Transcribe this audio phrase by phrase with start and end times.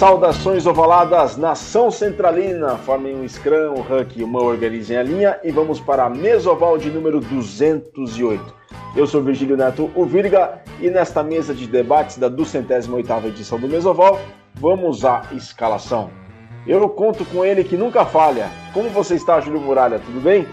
[0.00, 5.50] Saudações ovaladas, nação centralina, formem um scrum, um huck e uma organizem a linha e
[5.50, 8.42] vamos para a mesoval de número 208.
[8.96, 13.68] Eu sou Virgílio Neto, o Virga, e nesta mesa de debates da 208ª edição do
[13.68, 14.18] Mesoval,
[14.54, 16.10] vamos à escalação.
[16.66, 18.48] Eu conto com ele que nunca falha.
[18.72, 19.98] Como você está, Júlio Muralha?
[19.98, 20.48] Tudo bem?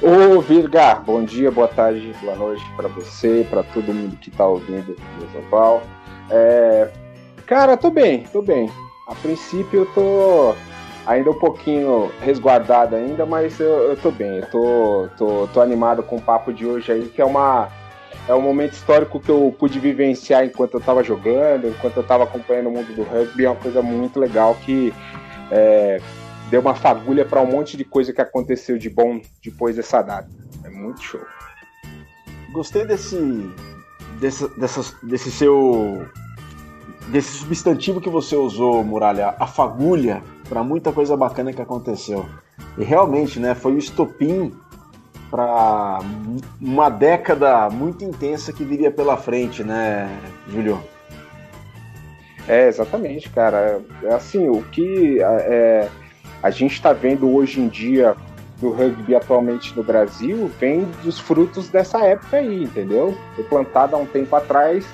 [0.00, 4.46] Ô Virga, bom dia, boa tarde, boa noite para você, para todo mundo que está
[4.46, 5.82] ouvindo o Mesoval.
[6.30, 6.88] É,
[7.50, 8.70] Cara, tô bem, tô bem.
[9.08, 10.54] A princípio eu tô
[11.04, 14.36] ainda um pouquinho resguardado ainda, mas eu, eu tô bem.
[14.36, 17.68] Eu tô, tô, tô animado com o papo de hoje aí, que é uma
[18.28, 22.22] é um momento histórico que eu pude vivenciar enquanto eu estava jogando, enquanto eu estava
[22.22, 23.46] acompanhando o mundo do rugby.
[23.46, 24.94] É uma coisa muito legal que
[25.50, 26.00] é,
[26.50, 30.30] deu uma fagulha para um monte de coisa que aconteceu de bom depois dessa data.
[30.62, 31.20] É muito show.
[32.52, 33.18] Gostei desse,
[34.20, 36.06] desse, dessa, desse seu
[37.10, 42.26] desse substantivo que você usou, Muralha, a fagulha, para muita coisa bacana que aconteceu.
[42.78, 44.52] E realmente, né, foi o estopim
[45.30, 46.00] para
[46.60, 50.08] uma década muito intensa que viria pela frente, né,
[50.48, 50.80] Júlio?
[52.48, 53.80] É, exatamente, cara.
[54.02, 55.88] É assim, o que é,
[56.42, 58.16] a gente está vendo hoje em dia
[58.60, 63.16] do rugby atualmente no Brasil vem dos frutos dessa época aí, entendeu?
[63.34, 64.84] Foi plantado há um tempo atrás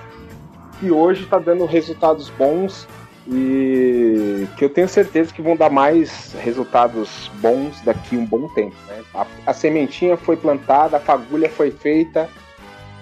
[0.78, 2.86] que hoje está dando resultados bons
[3.28, 8.76] e que eu tenho certeza que vão dar mais resultados bons daqui um bom tempo.
[8.86, 9.02] Né?
[9.14, 12.28] A, a, sementinha foi plantada, a fagulha foi feita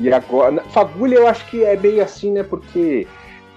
[0.00, 0.62] e agora.
[0.70, 2.42] Fagulha eu acho que é meio assim, né?
[2.42, 3.06] Porque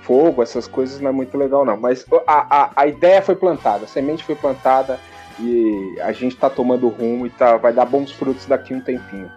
[0.02, 1.78] fogo, essas coisas não é muito legal, não.
[1.78, 5.00] Mas a, a, a ideia foi plantada, a semente foi plantada
[5.40, 9.32] e a gente está tomando rumo e tá, vai dar bons frutos daqui um tempinho.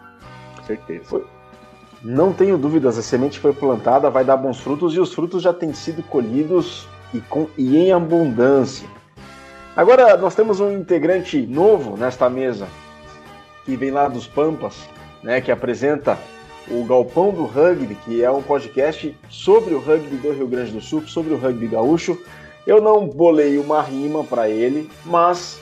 [0.57, 1.05] Com certeza.
[1.05, 1.25] Foi
[2.03, 5.53] não tenho dúvidas, a semente foi plantada, vai dar bons frutos e os frutos já
[5.53, 8.89] têm sido colhidos e, com, e em abundância.
[9.77, 12.67] Agora nós temos um integrante novo nesta mesa,
[13.65, 14.89] que vem lá dos Pampas,
[15.23, 16.19] né, que apresenta
[16.71, 20.81] o Galpão do Rugby, que é um podcast sobre o rugby do Rio Grande do
[20.81, 22.19] Sul, sobre o rugby gaúcho.
[22.67, 25.61] Eu não bolei uma rima para ele, mas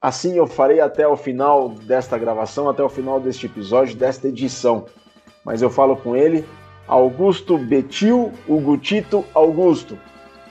[0.00, 4.86] assim eu farei até o final desta gravação, até o final deste episódio, desta edição
[5.46, 6.44] mas eu falo com ele.
[6.88, 9.96] Augusto Betil, o Gutito Augusto.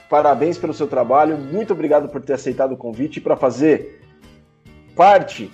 [0.08, 4.00] Parabéns pelo seu trabalho, muito obrigado por ter aceitado o convite para fazer
[4.94, 5.50] parte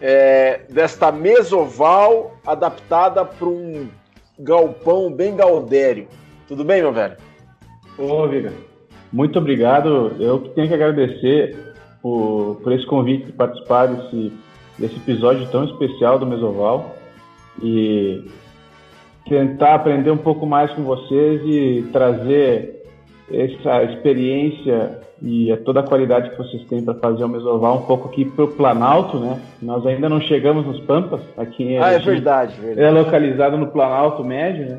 [0.00, 3.88] é, desta mesoval adaptada para um
[4.38, 6.06] galpão bem gaudério.
[6.46, 7.16] Tudo bem, meu velho?
[7.98, 8.52] Ô, Viga,
[9.12, 10.14] muito obrigado.
[10.20, 14.32] Eu tenho que agradecer por, por esse convite de participar desse,
[14.78, 16.94] desse episódio tão especial do Mesoval.
[17.62, 18.28] E
[19.28, 22.82] tentar aprender um pouco mais com vocês e trazer
[23.30, 28.08] essa experiência e toda a qualidade que vocês têm para fazer o Mesoval um pouco
[28.08, 29.40] aqui para o Planalto, né?
[29.62, 32.80] Nós ainda não chegamos nos Pampas, aqui em Ah, é verdade, verdade.
[32.82, 34.78] É localizado no Planalto Médio, né?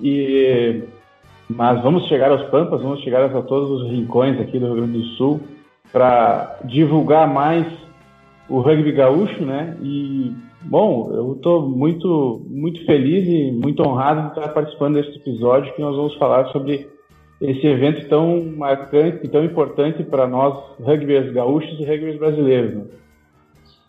[0.00, 0.82] E
[1.48, 4.98] mas vamos chegar aos Pampas, vamos chegar a todos os rincões aqui do Rio Grande
[4.98, 5.40] do Sul
[5.92, 7.66] para divulgar mais
[8.48, 9.76] o rugby gaúcho, né?
[9.82, 10.34] E
[10.64, 15.80] Bom, eu estou muito, muito feliz e muito honrado de estar participando desse episódio que
[15.80, 16.88] nós vamos falar sobre
[17.40, 22.74] esse evento tão marcante e tão importante para nós, rugbyers gaúchos e rugbyers brasileiros.
[22.76, 22.84] Né?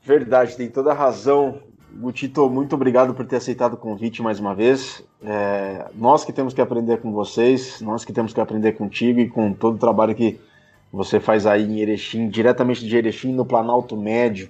[0.04, 1.60] Verdade, tem toda a razão.
[1.98, 5.02] Gutito, muito obrigado por ter aceitado o convite mais uma vez.
[5.24, 9.30] É, nós que temos que aprender com vocês, nós que temos que aprender contigo e
[9.30, 10.38] com todo o trabalho que
[10.92, 14.50] você faz aí em Erechim, diretamente de Erechim, no Planalto Médio.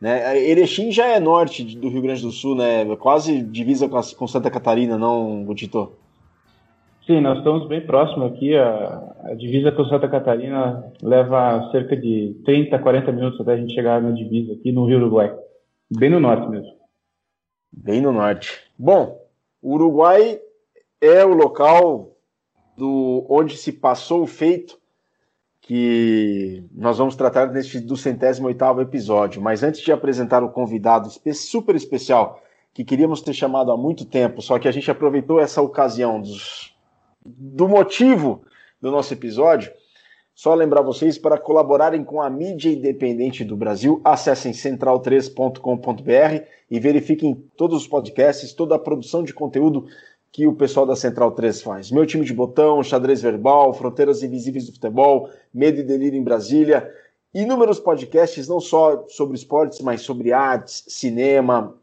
[0.00, 0.38] Né?
[0.50, 2.84] Erechim já é norte do Rio Grande do Sul, né?
[2.96, 5.92] Quase divisa com Santa Catarina, não, Gutito?
[7.06, 8.54] Sim, nós estamos bem próximos aqui.
[8.56, 13.74] A, a, divisa com Santa Catarina leva cerca de 30, 40 minutos até a gente
[13.74, 15.32] chegar na divisa aqui no Rio Uruguai.
[15.88, 16.74] Bem no norte mesmo.
[17.72, 18.60] Bem no norte.
[18.76, 19.24] Bom,
[19.62, 20.40] o Uruguai
[21.00, 22.10] é o local
[22.76, 24.76] do onde se passou o feito
[25.66, 29.42] que nós vamos tratar neste do centésimo oitavo episódio.
[29.42, 32.40] Mas antes de apresentar o convidado super especial
[32.72, 36.72] que queríamos ter chamado há muito tempo, só que a gente aproveitou essa ocasião dos,
[37.24, 38.42] do motivo
[38.80, 39.72] do nosso episódio.
[40.32, 47.34] Só lembrar vocês para colaborarem com a mídia independente do Brasil, acessem central3.com.br e verifiquem
[47.56, 49.86] todos os podcasts, toda a produção de conteúdo
[50.32, 51.90] que o pessoal da Central 3 faz.
[51.90, 56.92] Meu time de botão, xadrez verbal, fronteiras invisíveis do futebol, medo e delírio em Brasília,
[57.32, 61.74] inúmeros podcasts não só sobre esportes, mas sobre artes, cinema,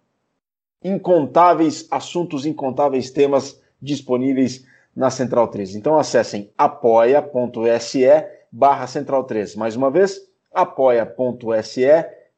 [0.84, 5.76] incontáveis assuntos, incontáveis temas disponíveis na Central 3.
[5.76, 8.06] Então acessem apoia.se
[8.52, 9.56] barra Central 3.
[9.56, 10.22] Mais uma vez,
[10.54, 11.88] apoia.se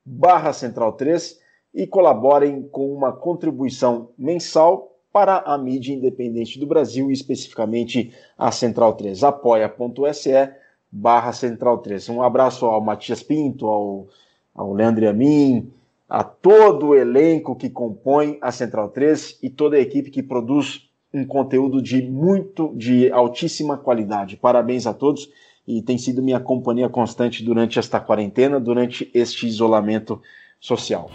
[0.05, 1.39] barra Central 3
[1.73, 8.51] e colaborem com uma contribuição mensal para a mídia independente do Brasil e especificamente a
[8.51, 9.23] Central 3.
[9.23, 10.51] apoia.se
[10.91, 12.09] barra Central 3.
[12.09, 14.07] Um abraço ao Matias Pinto, ao,
[14.53, 15.71] ao Leandro Amin,
[16.09, 20.89] a todo o elenco que compõe a Central 3 e toda a equipe que produz
[21.13, 24.35] um conteúdo de muito, de altíssima qualidade.
[24.35, 25.29] Parabéns a todos
[25.65, 30.21] e tem sido minha companhia constante durante esta quarentena, durante este isolamento
[30.59, 31.09] social.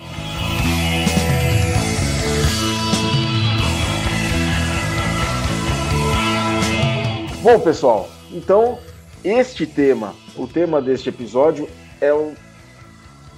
[7.42, 8.78] Bom, pessoal, então
[9.24, 11.66] este tema, o tema deste episódio,
[11.98, 12.34] é um,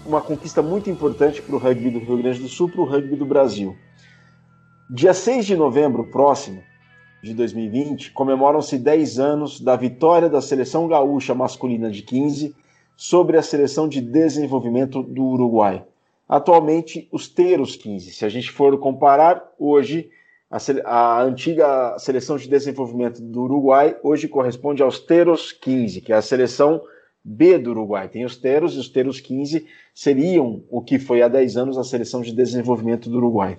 [0.04, 3.14] uma conquista muito importante para o rugby do Rio Grande do Sul, para o rugby
[3.14, 3.76] do Brasil.
[4.90, 6.64] Dia 6 de novembro próximo,
[7.22, 12.56] de 2020, comemoram-se 10 anos da vitória da seleção gaúcha masculina de 15
[12.96, 15.84] sobre a seleção de desenvolvimento do Uruguai.
[16.28, 18.10] Atualmente, os Teros 15.
[18.10, 20.10] Se a gente for comparar, hoje,
[20.52, 26.16] a, a, antiga seleção de desenvolvimento do Uruguai hoje corresponde aos Teros 15, que é
[26.16, 26.82] a seleção
[27.24, 28.06] B do Uruguai.
[28.08, 31.84] Tem os Teros e os Teros 15 seriam o que foi há 10 anos a
[31.84, 33.56] seleção de desenvolvimento do Uruguai.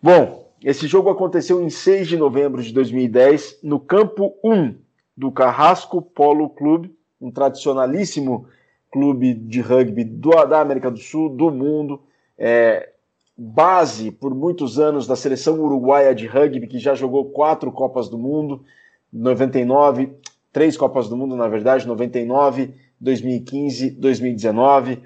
[0.00, 4.76] Bom, esse jogo aconteceu em 6 de novembro de 2010, no campo 1
[5.16, 8.46] do Carrasco Polo Clube, um tradicionalíssimo
[8.92, 12.00] clube de rugby do, da América do Sul, do mundo,
[12.38, 12.93] é,
[13.36, 18.18] base por muitos anos da seleção uruguaia de rugby, que já jogou quatro Copas do
[18.18, 18.64] Mundo,
[19.12, 20.12] 99,
[20.52, 25.02] três Copas do Mundo, na verdade, 99, 2015, 2019,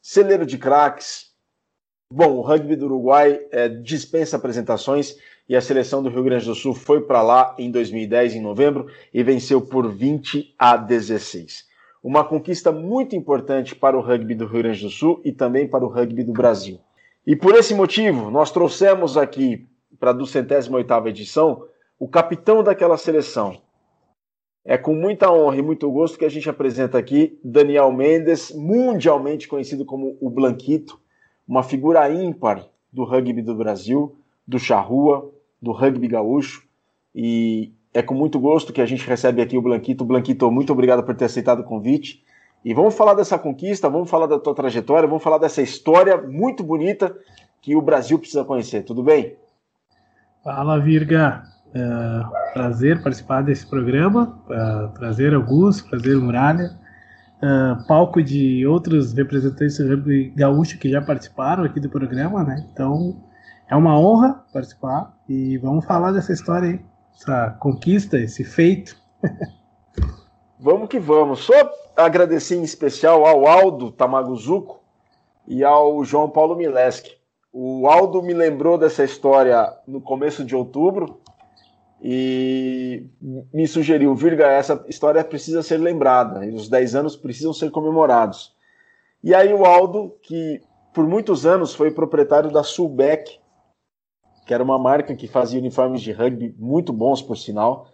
[0.00, 1.34] celeiro de craques,
[2.16, 5.16] Bom, o rugby do Uruguai é, dispensa apresentações
[5.48, 8.86] e a seleção do Rio Grande do Sul foi para lá em 2010, em novembro,
[9.12, 11.64] e venceu por 20 a 16.
[12.02, 15.84] Uma conquista muito importante para o rugby do Rio Grande do Sul e também para
[15.84, 16.78] o rugby do Brasil.
[17.26, 19.66] E por esse motivo, nós trouxemos aqui
[19.98, 21.64] para a 208 edição
[21.98, 23.60] o capitão daquela seleção.
[24.64, 29.48] É com muita honra e muito gosto que a gente apresenta aqui Daniel Mendes, mundialmente
[29.48, 31.00] conhecido como o Blanquito
[31.46, 34.16] uma figura ímpar do rugby do Brasil,
[34.46, 35.30] do charrua,
[35.60, 36.66] do rugby gaúcho.
[37.14, 40.04] E é com muito gosto que a gente recebe aqui o Blanquito.
[40.04, 42.24] Blanquito, muito obrigado por ter aceitado o convite.
[42.64, 46.64] E vamos falar dessa conquista, vamos falar da tua trajetória, vamos falar dessa história muito
[46.64, 47.14] bonita
[47.60, 48.82] que o Brasil precisa conhecer.
[48.82, 49.36] Tudo bem?
[50.42, 51.42] Fala, Virga.
[51.74, 54.38] É, prazer participar desse programa.
[54.48, 55.88] É, prazer, Augusto.
[55.90, 56.70] Prazer, Muralha
[57.44, 62.66] uh, palco de outros representantes do rugby gaúcho que já participaram aqui do programa, né?
[62.72, 63.22] Então
[63.68, 66.80] é uma honra participar e vamos falar dessa história aí,
[67.14, 68.96] essa conquista, esse feito.
[70.58, 71.40] vamos que vamos.
[71.40, 71.52] Só
[71.96, 74.80] agradecer em especial ao Aldo Tamaguzuco
[75.46, 77.16] e ao João Paulo Mileski.
[77.52, 81.20] O Aldo me lembrou dessa história no começo de outubro
[82.02, 83.06] e
[83.52, 88.54] me sugeriu, Virga, essa história precisa ser lembrada, e os 10 anos precisam ser comemorados.
[89.22, 90.60] E aí o Aldo, que
[90.92, 93.38] por muitos anos foi proprietário da Sulbeck,
[94.44, 97.86] que era uma marca que fazia uniformes de rugby muito bons, por sinal,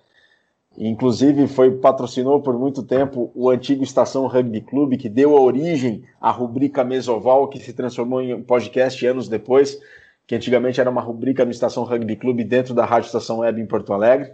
[0.77, 6.05] inclusive foi patrocinou por muito tempo o antigo Estação Rugby Clube, que deu a origem
[6.21, 9.79] à rubrica Mesoval, que se transformou em podcast anos depois,
[10.27, 13.67] que antigamente era uma rubrica no Estação Rugby Clube dentro da Rádio Estação Web em
[13.67, 14.33] Porto Alegre.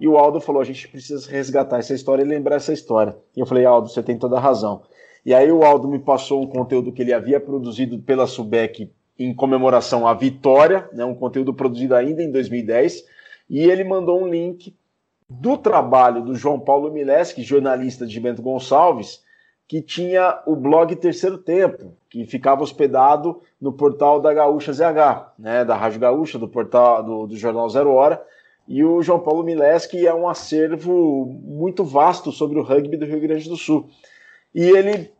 [0.00, 3.16] E o Aldo falou: a gente precisa resgatar essa história e lembrar essa história.
[3.36, 4.82] E eu falei: Aldo, você tem toda a razão.
[5.24, 9.34] E aí o Aldo me passou um conteúdo que ele havia produzido pela Subec em
[9.34, 13.04] comemoração à vitória, né, um conteúdo produzido ainda em 2010,
[13.50, 14.74] e ele mandou um link
[15.28, 19.22] do trabalho do João Paulo Mileski, jornalista de Bento Gonçalves,
[19.66, 25.64] que tinha o blog Terceiro Tempo, que ficava hospedado no portal da Gaúcha ZH, né,
[25.64, 28.24] da Rádio Gaúcha, do portal do, do Jornal Zero Hora,
[28.66, 33.20] e o João Paulo Mileski é um acervo muito vasto sobre o rugby do Rio
[33.20, 33.88] Grande do Sul.
[34.54, 35.10] E ele,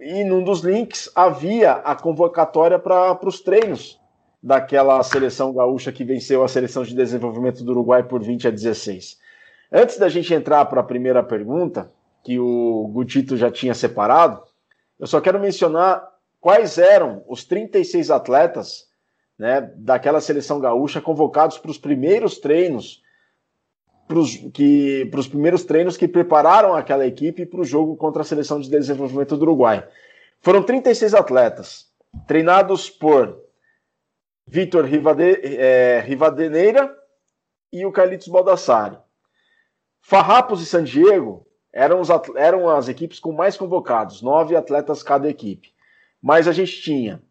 [0.00, 4.00] e num dos links, havia a convocatória para os treinos
[4.42, 9.18] daquela seleção gaúcha que venceu a seleção de desenvolvimento do Uruguai por 20 a 16.
[9.70, 11.92] Antes da gente entrar para a primeira pergunta,
[12.24, 14.42] que o Gutito já tinha separado,
[14.98, 16.06] eu só quero mencionar
[16.40, 18.88] quais eram os 36 atletas
[19.38, 23.02] né, daquela seleção gaúcha convocados para os primeiros treinos,
[24.06, 28.70] para os primeiros treinos que prepararam aquela equipe para o jogo contra a seleção de
[28.70, 29.86] desenvolvimento do Uruguai.
[30.40, 31.86] Foram 36 atletas,
[32.26, 33.38] treinados por
[34.46, 36.94] Vitor Rivade, é, Rivadeneira
[37.70, 38.96] e o Carlitos Baldassari.
[40.00, 45.28] Farrapos e San Diego eram, os, eram as equipes com mais convocados, nove atletas cada
[45.28, 45.72] equipe.
[46.20, 47.22] Mas a gente tinha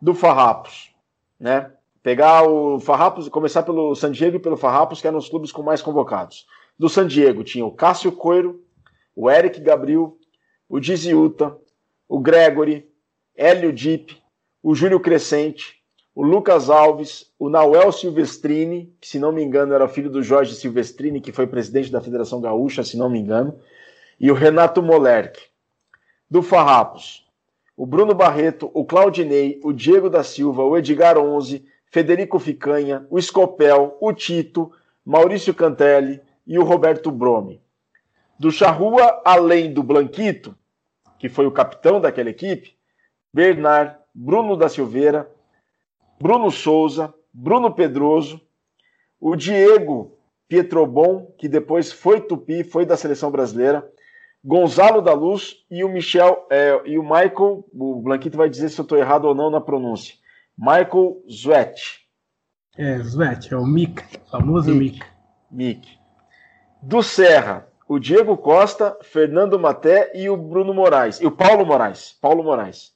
[0.00, 0.94] do Farrapos,
[1.38, 1.72] né?
[2.02, 5.62] Pegar o Farrapos, começar pelo San Diego e pelo Farrapos, que eram os clubes com
[5.62, 6.46] mais convocados.
[6.78, 8.64] Do San Diego tinha o Cássio Coiro,
[9.14, 10.16] o Eric Gabriel,
[10.66, 11.54] o Diziuta,
[12.08, 12.88] o Gregory,
[13.36, 14.16] Hélio Dip,
[14.62, 15.79] o Júlio Crescente,
[16.14, 20.54] o Lucas Alves, o Nauel Silvestrini, que se não me engano era filho do Jorge
[20.54, 23.58] Silvestrini, que foi presidente da Federação Gaúcha, se não me engano,
[24.18, 25.40] e o Renato Molerk.
[26.28, 27.26] Do Farrapos,
[27.76, 33.20] o Bruno Barreto, o Claudinei, o Diego da Silva, o Edgar Onze, Federico Ficanha, o
[33.20, 34.70] Scopel, o Tito,
[35.04, 37.60] Maurício Cantelli e o Roberto Brome.
[38.38, 40.54] Do Charrua, além do Blanquito,
[41.18, 42.74] que foi o capitão daquela equipe,
[43.32, 45.30] Bernard, Bruno da Silveira,
[46.20, 48.40] Bruno Souza, Bruno Pedroso,
[49.18, 53.90] o Diego Pietrobon, que depois foi Tupi, foi da seleção brasileira,
[54.44, 58.80] Gonzalo da Luz e o Michel é, e o Michael, o Blanquito vai dizer se
[58.80, 60.14] eu estou errado ou não na pronúncia.
[60.56, 62.00] Michael Zwet.
[62.76, 65.00] É, Zwet, é o Mick, famoso Mick.
[65.50, 65.88] Mick.
[66.82, 71.20] Do Serra, o Diego Costa, Fernando Maté e o Bruno Moraes.
[71.20, 72.16] E o Paulo Moraes.
[72.20, 72.94] Paulo Moraes.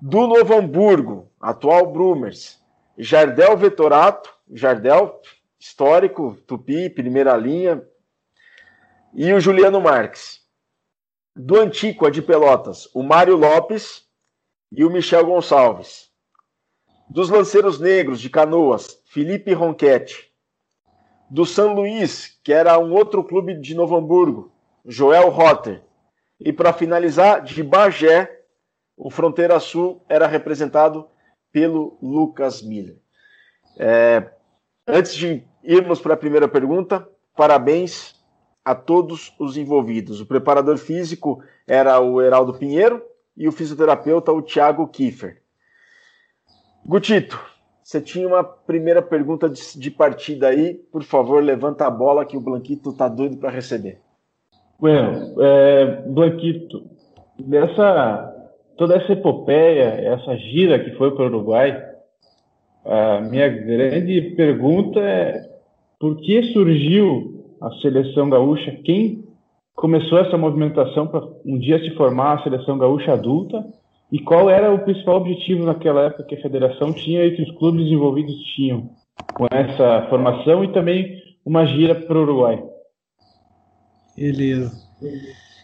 [0.00, 2.62] Do Novo Hamburgo, atual Brumers,
[2.96, 5.20] Jardel Vetorato, Jardel,
[5.58, 7.82] histórico, Tupi, primeira linha,
[9.14, 10.40] e o Juliano Marques.
[11.34, 14.04] Do Antíqua de Pelotas, o Mário Lopes
[14.72, 16.08] e o Michel Gonçalves
[17.08, 20.28] dos Lanceiros Negros de Canoas, Felipe Ronquete.
[21.30, 24.52] Do São Luís, que era um outro clube de Novo Hamburgo,
[24.84, 25.82] Joel Rotter.
[26.40, 28.37] E para finalizar, de Bagé,
[28.98, 31.06] o Fronteira Sul era representado
[31.52, 32.96] pelo Lucas Miller.
[33.78, 34.28] É,
[34.86, 38.16] antes de irmos para a primeira pergunta, parabéns
[38.64, 40.20] a todos os envolvidos.
[40.20, 43.02] O preparador físico era o Heraldo Pinheiro
[43.36, 45.40] e o fisioterapeuta o Thiago Kiefer.
[46.84, 47.40] Gutito,
[47.82, 50.74] você tinha uma primeira pergunta de, de, partida aí.
[50.74, 54.00] Por favor, levanta a bola que o Blanquito tá doido para receber.
[54.78, 56.84] Bueno, é, Blanquito,
[57.38, 58.27] dessa,
[58.78, 61.76] toda essa epopeia, essa gira que foi para o Uruguai,
[62.84, 65.46] a minha grande pergunta é
[65.98, 68.70] por que surgiu a seleção gaúcha?
[68.84, 69.24] Quem
[69.74, 73.66] começou essa movimentação para um dia se formar a seleção gaúcha adulta?
[74.10, 77.50] E qual era o principal objetivo naquela época que a federação tinha e que os
[77.58, 78.90] clubes envolvidos tinham
[79.34, 82.62] com essa formação e também uma gira para o Uruguai?
[84.16, 84.70] Beleza.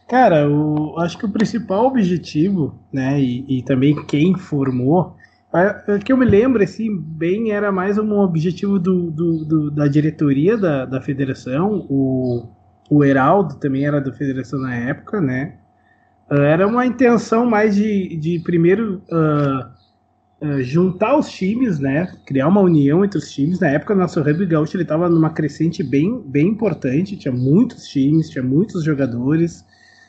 [0.08, 5.16] Cara, o, acho que o principal objetivo, né, e, e também quem formou,
[5.88, 9.86] o que eu me lembro, assim, bem, era mais um objetivo do, do, do da
[9.86, 12.48] diretoria da, da federação, o,
[12.90, 15.58] o Heraldo também era da federação na época, né,
[16.30, 22.10] Uh, era uma intenção mais de, de primeiro uh, juntar os times, né?
[22.26, 23.60] Criar uma união entre os times.
[23.60, 27.16] Na época, o nosso rugby gaúcho ele estava numa crescente bem, bem importante.
[27.16, 29.64] Tinha muitos times, tinha muitos jogadores.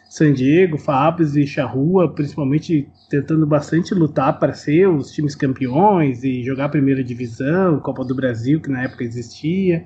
[0.10, 6.44] San Diego, Fábrios e Charrua, principalmente tentando bastante lutar para ser os times campeões e
[6.44, 9.84] jogar a primeira divisão, Copa do Brasil, que na época existia,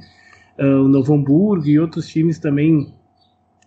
[0.57, 2.93] o Novo Hamburgo e outros times também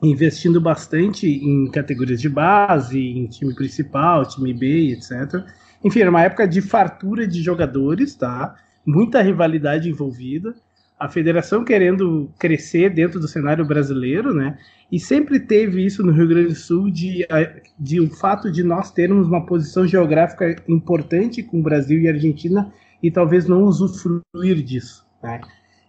[0.02, 5.44] investindo bastante em categorias de base, em time principal, time B, etc.
[5.84, 8.54] Enfim, era uma época de fartura de jogadores, tá?
[8.84, 10.54] Muita rivalidade envolvida.
[11.02, 14.56] A federação querendo crescer dentro do cenário brasileiro, né?
[14.90, 17.26] E sempre teve isso no Rio Grande do Sul de,
[17.76, 22.72] de o fato de nós termos uma posição geográfica importante com o Brasil e Argentina
[23.02, 25.40] e talvez não usufruir disso, né?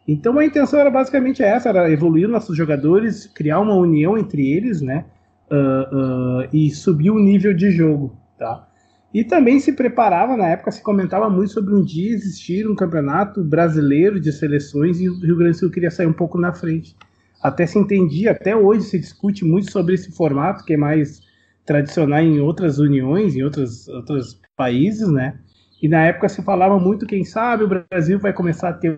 [0.08, 4.82] Então a intenção era basicamente essa, era evoluir nossos jogadores, criar uma união entre eles,
[4.82, 5.06] né?
[5.52, 8.68] Uh, uh, e subir o nível de jogo, tá?
[9.14, 13.44] E também se preparava, na época se comentava muito sobre um dia existir um campeonato
[13.44, 16.96] brasileiro de seleções e o Rio Grande do Sul queria sair um pouco na frente.
[17.42, 21.22] Até se entendia, até hoje se discute muito sobre esse formato, que é mais
[21.64, 25.40] tradicional em outras uniões, em outros, outros países, né?
[25.82, 28.98] E na época se falava muito, quem sabe o Brasil vai começar a ter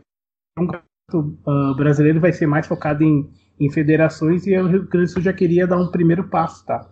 [0.57, 3.29] um uh, brasileiro vai ser mais focado em,
[3.59, 6.89] em federações e o Rio Grande do Sul já queria dar um primeiro passo, tá?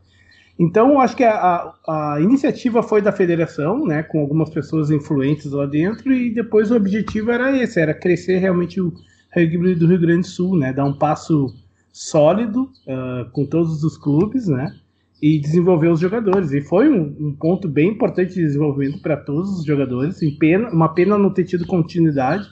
[0.57, 5.65] Então, acho que a, a, iniciativa foi da federação, né, com algumas pessoas influentes lá
[5.65, 8.93] dentro, e depois o objetivo era esse, era crescer realmente o
[9.35, 11.53] rugby do Rio Grande do Sul, né, dar um passo
[11.91, 14.75] sólido uh, com todos os clubes, né,
[15.21, 16.51] e desenvolver os jogadores.
[16.51, 20.19] E foi um, um ponto bem importante de desenvolvimento para todos os jogadores.
[20.37, 22.45] Pena, uma pena não ter tido continuidade,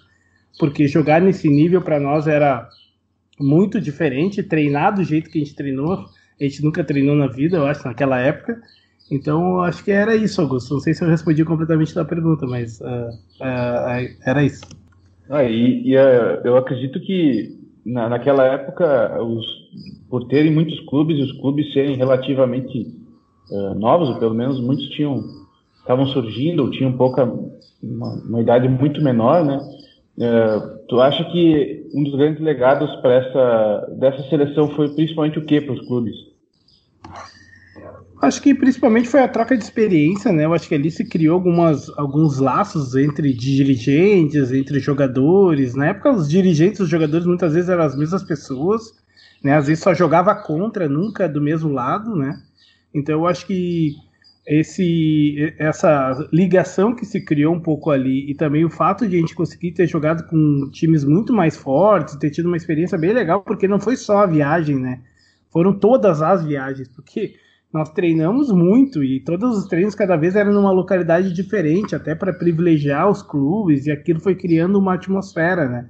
[0.58, 2.68] porque jogar nesse nível para nós era
[3.40, 6.06] muito diferente, treinar do jeito que a gente treinou,
[6.44, 8.62] a gente nunca treinou na vida, eu acho, naquela época.
[9.12, 10.74] Então, acho que era isso, Augusto.
[10.74, 13.10] Não sei se eu respondi completamente da pergunta, mas uh,
[13.42, 14.64] uh, era isso.
[15.30, 19.46] Ah, e, e uh, eu acredito que na, naquela época, os,
[20.10, 23.00] por terem muitos clubes e os clubes serem relativamente
[23.76, 25.26] novos, ou pelo menos muitos tinham
[25.78, 27.30] estavam surgindo, ou tinham pouca
[27.84, 29.60] uma, uma idade muito menor, né?
[30.88, 35.60] tu acha que um dos grandes legados para essa dessa seleção foi principalmente o que
[35.60, 36.31] para os clubes?
[38.22, 40.46] Acho que principalmente foi a troca de experiência, né?
[40.46, 45.74] Eu acho que ali se criou algumas, alguns laços entre dirigentes, entre jogadores.
[45.74, 48.94] Na época, os dirigentes e os jogadores muitas vezes eram as mesmas pessoas,
[49.44, 49.56] né?
[49.56, 52.40] Às vezes só jogava contra, nunca do mesmo lado, né?
[52.94, 53.96] Então eu acho que
[54.46, 59.20] esse, essa ligação que se criou um pouco ali e também o fato de a
[59.20, 63.42] gente conseguir ter jogado com times muito mais fortes, ter tido uma experiência bem legal,
[63.42, 65.00] porque não foi só a viagem, né?
[65.52, 67.36] Foram todas as viagens, porque
[67.74, 72.34] nós treinamos muito e todos os treinos cada vez eram numa localidade diferente, até para
[72.34, 75.90] privilegiar os clubes, e aquilo foi criando uma atmosfera, né?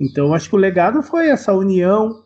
[0.00, 2.22] Então, acho que o legado foi essa união,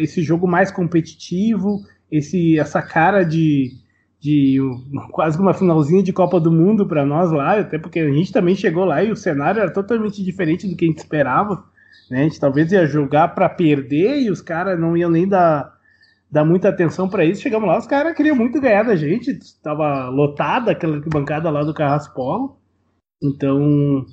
[0.00, 3.72] esse jogo mais competitivo, esse, essa cara de,
[4.20, 4.58] de
[5.10, 8.54] quase uma finalzinha de Copa do Mundo para nós lá, até porque a gente também
[8.54, 11.64] chegou lá e o cenário era totalmente diferente do que a gente esperava.
[12.08, 12.20] Né?
[12.20, 15.77] A gente talvez ia jogar para perder e os caras não iam nem dar
[16.30, 17.42] dar muita atenção para isso.
[17.42, 19.30] Chegamos lá, os caras queriam muito ganhar da gente.
[19.30, 22.58] Estava lotada aquela bancada lá do Carrasco Polo.
[23.22, 24.04] Então,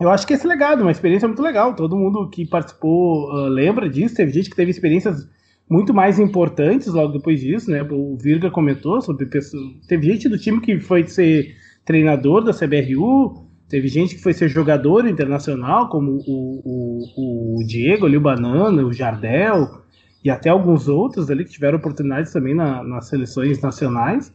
[0.00, 1.74] eu acho que esse legado, uma experiência muito legal.
[1.74, 4.14] Todo mundo que participou uh, lembra disso.
[4.14, 5.28] Teve gente que teve experiências
[5.68, 7.82] muito mais importantes logo depois disso, né?
[7.82, 9.62] O Virga comentou sobre pessoas.
[9.86, 11.54] Teve gente do time que foi ser
[11.84, 18.04] treinador da CBRU, teve gente que foi ser jogador internacional, como o, o, o Diego
[18.04, 19.80] ali, o Banana, o Jardel
[20.24, 24.34] e até alguns outros ali que tiveram oportunidades também na, nas seleções nacionais,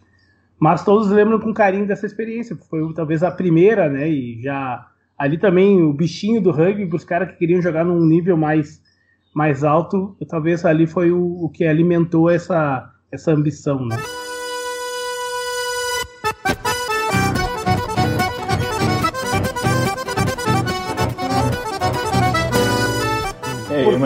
[0.60, 5.38] mas todos lembram com carinho dessa experiência, foi talvez a primeira, né, e já ali
[5.38, 8.82] também o bichinho do rugby para os caras que queriam jogar num nível mais,
[9.34, 13.98] mais alto, talvez ali foi o, o que alimentou essa, essa ambição, né.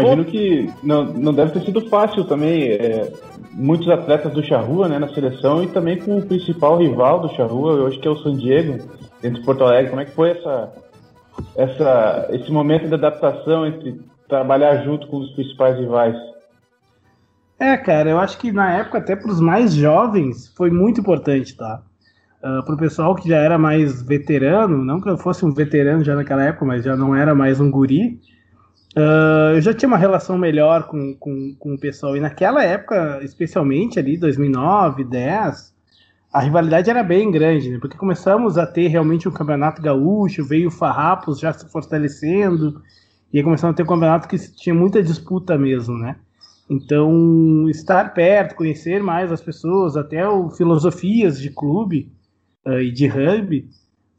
[0.01, 2.63] Imagino que não, não deve ter sido fácil também.
[2.71, 3.12] É,
[3.53, 7.73] muitos atletas do Charrua né, na seleção e também com o principal rival do Charrua,
[7.73, 8.77] eu acho que é o San Diego,
[9.21, 9.89] dentro de Porto Alegre.
[9.89, 10.73] Como é que foi essa,
[11.55, 16.15] essa, esse momento de adaptação entre trabalhar junto com os principais rivais?
[17.59, 21.57] É, cara, eu acho que na época, até para os mais jovens, foi muito importante,
[21.57, 21.81] tá?
[22.41, 26.01] Uh, para o pessoal que já era mais veterano, não que eu fosse um veterano
[26.05, 28.21] já naquela época, mas já não era mais um guri,
[28.97, 33.19] Uh, eu já tinha uma relação melhor com, com, com o pessoal, e naquela época,
[33.23, 35.73] especialmente ali, 2009, 10,
[36.34, 37.78] a rivalidade era bem grande, né?
[37.80, 42.82] Porque começamos a ter realmente um campeonato gaúcho, veio o Farrapos já se fortalecendo,
[43.32, 46.15] e começamos a ter um campeonato que tinha muita disputa mesmo, né?
[46.69, 52.12] Então, estar perto, conhecer mais as pessoas, até o filosofias de clube
[52.65, 53.67] uh, e de rugby,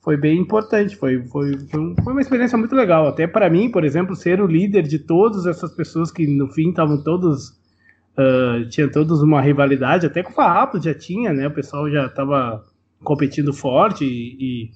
[0.03, 3.07] foi bem importante, foi, foi, foi uma experiência muito legal.
[3.07, 6.71] Até para mim, por exemplo, ser o líder de todas essas pessoas que no fim
[6.71, 7.59] estavam todos.
[8.19, 11.47] Uh, tinha todos uma rivalidade, até com o Farrapo já tinha, né?
[11.47, 12.63] O pessoal já estava
[13.03, 14.73] competindo forte e,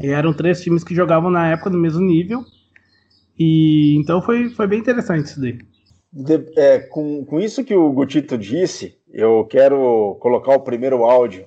[0.00, 2.42] e, eram três times que jogavam na época no mesmo nível.
[3.38, 5.58] E então foi, foi bem interessante isso daí.
[6.12, 11.46] De, é, com, com isso que o Gutito disse, eu quero colocar o primeiro áudio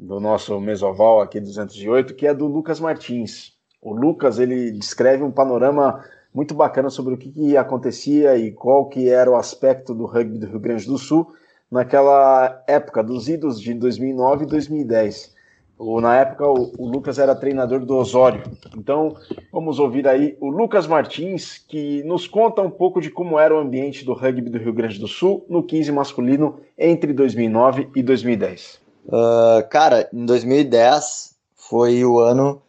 [0.00, 3.52] do nosso mesoval aqui 208, que é do Lucas Martins.
[3.82, 8.86] O Lucas ele descreve um panorama muito bacana sobre o que, que acontecia e qual
[8.86, 11.30] que era o aspecto do rugby do Rio Grande do Sul
[11.70, 15.34] naquela época dos idos de 2009 e 2010.
[15.78, 18.42] O, na época o, o, Lucas era treinador do Osório.
[18.76, 19.16] Então
[19.52, 23.58] vamos ouvir aí o Lucas Martins que nos conta um pouco de como era o
[23.58, 28.79] ambiente do rugby do Rio Grande do Sul no 15 masculino entre 2009 e 2010.
[29.06, 32.62] Uh, cara, em 2010 foi o ano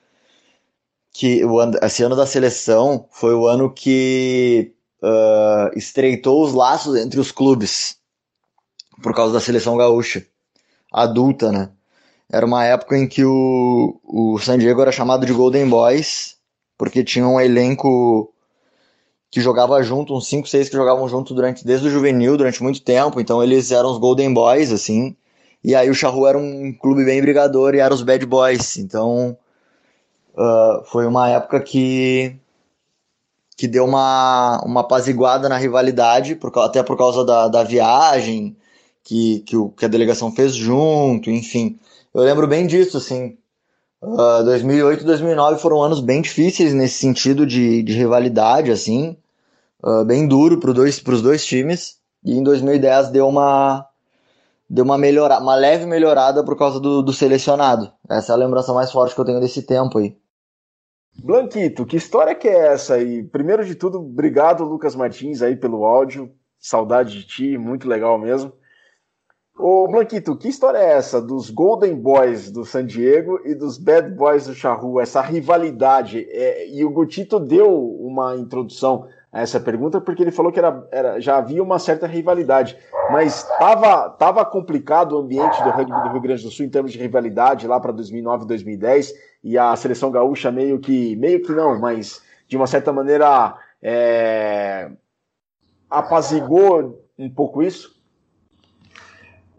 [1.11, 6.95] que o ano, esse ano da seleção foi o ano que uh, estreitou os laços
[6.95, 7.97] entre os clubes
[9.03, 10.25] por causa da seleção gaúcha
[10.91, 11.69] adulta, né?
[12.31, 16.37] Era uma época em que o, o San Diego era chamado de Golden Boys
[16.77, 18.33] porque tinha um elenco
[19.29, 22.81] que jogava junto, uns 5, 6 que jogavam junto durante desde o juvenil, durante muito
[22.81, 25.15] tempo, então eles eram os Golden Boys assim.
[25.63, 28.77] E aí o Charrua era um clube bem brigador e eram os Bad Boys.
[28.77, 29.37] Então
[30.33, 32.35] uh, foi uma época que,
[33.55, 38.55] que deu uma, uma apaziguada na rivalidade, por, até por causa da, da viagem
[39.03, 41.79] que, que, o, que a delegação fez junto, enfim.
[42.13, 43.37] Eu lembro bem disso, assim.
[44.01, 49.15] Uh, 2008 e 2009 foram anos bem difíceis nesse sentido de, de rivalidade, assim.
[49.83, 51.97] Uh, bem duro para dois, os dois times.
[52.23, 53.85] E em 2010 deu uma,
[54.71, 57.91] deu uma, melhora, uma leve melhorada por causa do, do selecionado.
[58.09, 60.15] Essa é a lembrança mais forte que eu tenho desse tempo aí.
[61.21, 63.21] Blanquito, que história que é essa aí?
[63.21, 66.31] Primeiro de tudo, obrigado, Lucas Martins, aí pelo áudio.
[66.57, 68.53] Saudade de ti, muito legal mesmo.
[69.59, 74.09] Ô, Blanquito, que história é essa dos Golden Boys do San Diego e dos Bad
[74.11, 76.25] Boys do Charrua, essa rivalidade?
[76.29, 80.87] É, e o Gutito deu uma introdução a essa pergunta porque ele falou que era,
[80.91, 82.77] era já havia uma certa rivalidade,
[83.09, 86.91] mas estava tava complicado o ambiente do rugby do Rio Grande do Sul em termos
[86.91, 89.13] de rivalidade lá para 2009, 2010
[89.43, 94.91] e a seleção gaúcha meio que meio que não, mas de uma certa maneira é,
[95.89, 98.00] apazigou um pouco isso.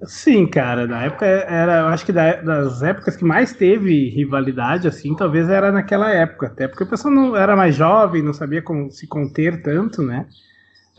[0.04, 5.14] Sim, cara, na época era, eu acho que das épocas que mais teve rivalidade, assim,
[5.14, 8.90] talvez era naquela época, até porque o pessoal não era mais jovem, não sabia como
[8.90, 10.26] se conter tanto, né?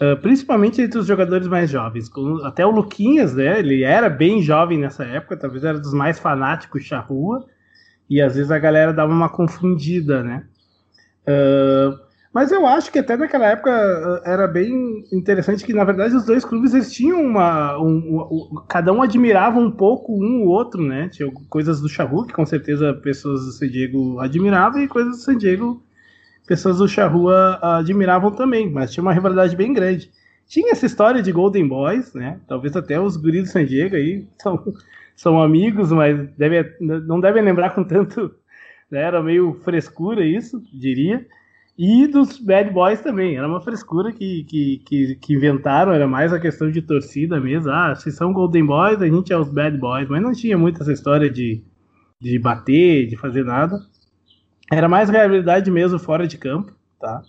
[0.02, 2.10] Uh, principalmente entre os jogadores mais jovens.
[2.46, 3.60] Até o Luquinhas, né?
[3.60, 7.46] Ele era bem jovem nessa época, talvez era dos mais fanáticos da rua,
[8.10, 10.46] e às vezes a galera dava uma confundida, né?
[11.28, 12.00] Uh,
[12.34, 16.26] mas eu acho que até naquela época eh, era bem interessante que, na verdade, os
[16.26, 17.78] dois clubes eles tinham uma.
[17.78, 21.10] Um, um, cada um admirava um pouco um o outro, né?
[21.10, 25.22] Tinha coisas do Charru, que com certeza pessoas do San Diego admiravam, e coisas do
[25.22, 25.84] San Diego
[26.48, 30.12] pessoas do Charrua admiravam também, mas tinha uma rivalidade bem grande.
[30.48, 32.40] Tinha essa história de Golden Boys, né?
[32.48, 34.74] Talvez até os guris do San Diego aí são,
[35.16, 38.34] são amigos, mas deve, não devem lembrar com tanto.
[38.92, 39.02] Né?
[39.02, 41.26] Era meio frescura isso, diria.
[41.78, 43.36] E dos Bad Boys também.
[43.36, 47.72] Era uma frescura que, que, que, que, inventaram, era mais a questão de torcida mesmo.
[47.72, 50.08] Ah, se são Golden Boys, a gente é os Bad Boys.
[50.08, 51.64] Mas não tinha muito essa história de,
[52.22, 53.80] de bater, de fazer nada.
[54.72, 57.24] Era mais realidade mesmo fora de campo, tá?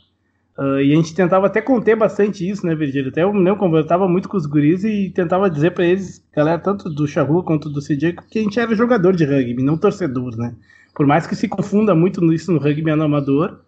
[0.57, 3.11] Uh, e a gente tentava até conter bastante isso, né, Virgílio?
[3.11, 6.88] Até eu eu tava muito com os guris e tentava dizer para eles, galera, tanto
[6.88, 10.54] do Charrua quanto do CJ, que a gente era jogador de rugby, não torcedor, né?
[10.94, 13.59] Por mais que se confunda muito isso no rugby amador,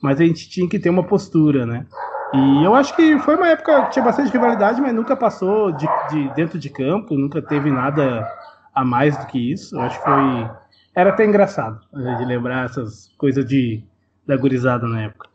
[0.00, 1.86] mas a gente tinha que ter uma postura, né?
[2.34, 5.86] E eu acho que foi uma época que tinha bastante rivalidade, mas nunca passou de,
[6.10, 8.28] de, dentro de campo, nunca teve nada
[8.74, 9.76] a mais do que isso.
[9.76, 10.50] Eu acho que foi.
[10.94, 13.84] Era até engraçado de lembrar essas coisas de,
[14.26, 15.28] da gurizada na época.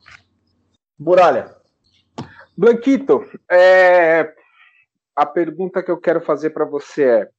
[1.00, 1.56] Muralha.
[2.58, 4.34] Blanquito, é...
[5.16, 7.30] a pergunta que eu quero fazer para você é: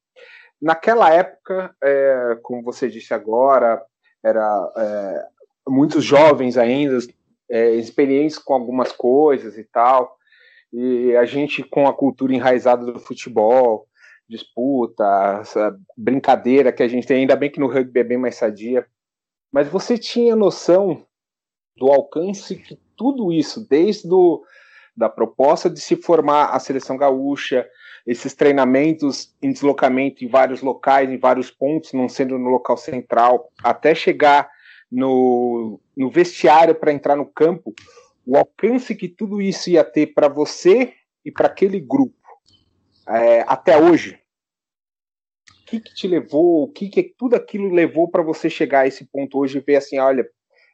[0.61, 3.81] naquela época, é, como você disse agora,
[4.23, 5.25] era é,
[5.67, 6.97] muitos jovens ainda,
[7.49, 10.17] é, experientes com algumas coisas e tal,
[10.71, 13.87] e a gente com a cultura enraizada do futebol,
[14.27, 18.35] disputa, essa brincadeira que a gente tem, ainda bem que no rugby é bem mais
[18.35, 18.85] sadia,
[19.51, 21.05] mas você tinha noção
[21.77, 24.43] do alcance que tudo isso, desde do,
[24.95, 27.67] da proposta de se formar a seleção gaúcha,
[28.05, 33.49] esses treinamentos em deslocamento em vários locais, em vários pontos, não sendo no local central,
[33.63, 34.49] até chegar
[34.93, 37.73] no, no vestiário para entrar no campo,
[38.25, 40.93] o alcance que tudo isso ia ter para você
[41.25, 42.15] e para aquele grupo
[43.07, 44.19] é, até hoje.
[45.61, 48.87] O que, que te levou, o que, que tudo aquilo levou para você chegar a
[48.87, 50.29] esse ponto hoje e ver assim, olha,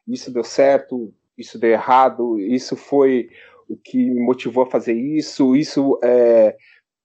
[0.06, 3.30] isso deu certo, isso deu errado, isso foi
[3.66, 6.54] o que me motivou a fazer isso, isso é,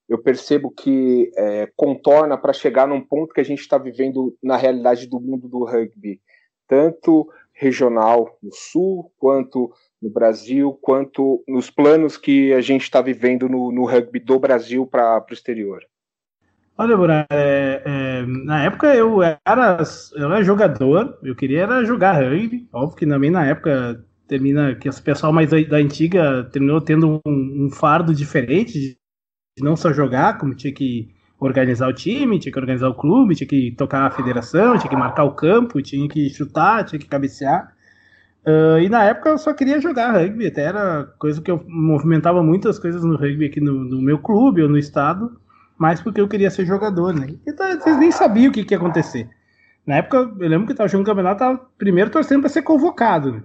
[0.09, 4.57] eu percebo que é, contorna para chegar num ponto que a gente está vivendo na
[4.57, 6.19] realidade do mundo do rugby
[6.67, 13.47] tanto regional no Sul, quanto no Brasil, quanto nos planos que a gente está vivendo
[13.49, 15.81] no, no, rugby do Brasil para o exterior?
[16.77, 19.77] Olha, Burá, é, é, na época eu era,
[20.15, 24.89] eu era jogador, eu queria era jogar rugby, óbvio que também na época termina que
[24.89, 28.97] esse pessoal mais da, da antiga terminou tendo um, um fardo diferente
[29.57, 33.35] de não só jogar, como tinha que organizar o time, tinha que organizar o clube,
[33.35, 37.07] tinha que tocar a federação, tinha que marcar o campo, tinha que chutar, tinha que
[37.07, 37.73] cabecear.
[38.45, 42.43] Uh, e na época eu só queria jogar rugby, até era coisa que eu movimentava
[42.43, 45.35] muitas coisas no rugby aqui no, no meu clube ou no estado,
[45.77, 47.33] mas porque eu queria ser jogador, né?
[47.45, 49.27] Então vocês nem sabiam o que, que ia acontecer.
[49.85, 53.33] Na época, eu lembro que eu tava jogando campeonato, tava primeiro torcendo para ser convocado.
[53.33, 53.43] Né?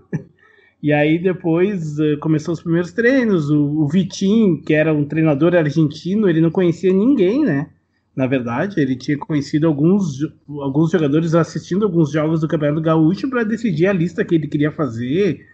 [0.83, 5.55] E aí depois uh, começou os primeiros treinos, o, o Vitinho, que era um treinador
[5.55, 7.69] argentino, ele não conhecia ninguém, né?
[8.15, 8.81] Na verdade.
[8.81, 10.19] Ele tinha conhecido alguns,
[10.49, 14.73] alguns jogadores assistindo alguns jogos do Campeonato Gaúcho para decidir a lista que ele queria
[14.73, 15.47] fazer.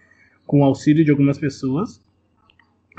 [0.45, 2.01] com auxílio de algumas pessoas.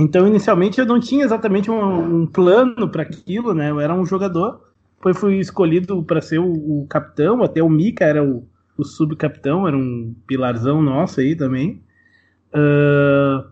[0.01, 3.71] Então, inicialmente, eu não tinha exatamente um, um plano para aquilo, né?
[3.71, 4.61] Eu era um jogador,
[5.01, 9.66] foi fui escolhido para ser o, o, capitão, até o Mika era o, o subcapitão,
[9.66, 11.83] era um pilarzão nosso aí também.
[12.55, 13.44] Uh,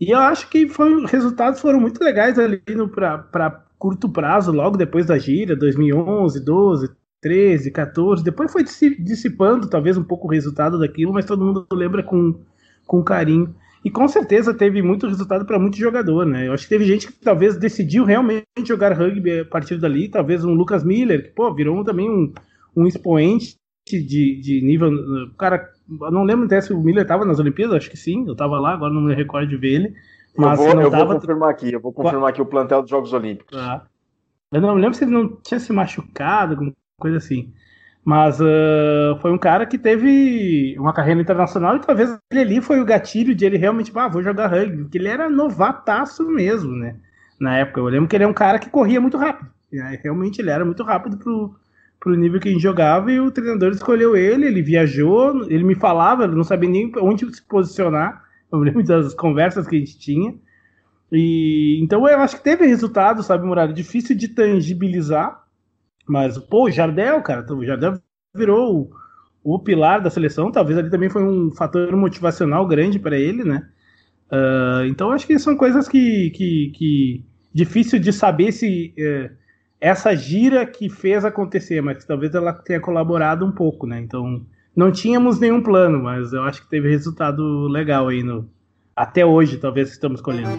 [0.00, 2.62] e eu acho que foi, resultados foram muito legais ali
[2.94, 8.22] para curto prazo, logo depois da gira, 2011, 12, 13, 14.
[8.22, 12.38] Depois foi dissipando talvez um pouco o resultado daquilo, mas todo mundo lembra com,
[12.86, 13.54] com carinho.
[13.82, 16.46] E com certeza teve muito resultado para muito jogador, né?
[16.46, 20.44] Eu acho que teve gente que talvez decidiu realmente jogar rugby a partir dali, talvez
[20.44, 22.30] um Lucas Miller, que pô, virou também um,
[22.76, 23.56] um expoente
[23.88, 24.92] de, de nível.
[25.38, 28.60] Cara, não lembro até se o Miller estava nas Olimpíadas, acho que sim, eu estava
[28.60, 29.94] lá, agora não me recordo de ver ele.
[30.36, 31.04] Mas eu vou, eu tava...
[31.04, 33.56] vou confirmar aqui, eu vou confirmar aqui o plantel dos Jogos Olímpicos.
[33.56, 33.82] Ah.
[34.52, 37.52] Eu não lembro se ele não tinha se machucado, alguma coisa assim.
[38.04, 42.80] Mas uh, foi um cara que teve uma carreira internacional e talvez ele ali foi
[42.80, 46.96] o gatilho de ele realmente, ah, vou jogar rugby, porque ele era novataço mesmo, né?
[47.38, 49.50] Na época, eu lembro que ele é um cara que corria muito rápido.
[50.02, 51.54] Realmente ele era muito rápido pro,
[52.00, 55.74] pro nível que a gente jogava e o treinador escolheu ele, ele viajou, ele me
[55.74, 58.24] falava, ele não sabia nem onde se posicionar.
[58.52, 60.34] Eu lembro das conversas que a gente tinha.
[61.12, 63.72] E então eu acho que teve resultado, sabe, Muralha?
[63.72, 65.44] Difícil de tangibilizar,
[66.06, 68.00] mas, pô, o Jardel, cara, o Jardel
[68.34, 68.90] virou
[69.44, 73.44] o, o, pilar da seleção, talvez ali também foi um fator motivacional grande para ele,
[73.44, 73.68] né?
[74.30, 79.34] Uh, então acho que são coisas que, que, que difícil de saber se uh,
[79.80, 84.00] essa gira que fez acontecer, mas talvez ela tenha colaborado um pouco, né?
[84.00, 88.48] Então não tínhamos nenhum plano, mas eu acho que teve resultado legal aí no
[88.94, 90.50] até hoje, talvez estamos colhendo.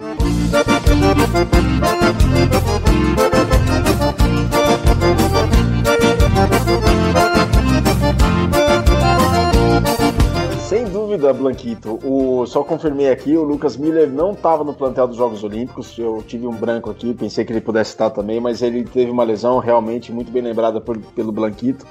[10.67, 11.99] Sem dúvida, Blanquito.
[12.03, 15.95] O, só confirmei aqui, o Lucas Miller não estava no plantel dos Jogos Olímpicos.
[15.99, 19.23] Eu tive um branco aqui, pensei que ele pudesse estar também, mas ele teve uma
[19.23, 21.85] lesão realmente muito bem lembrada por, pelo Blanquito.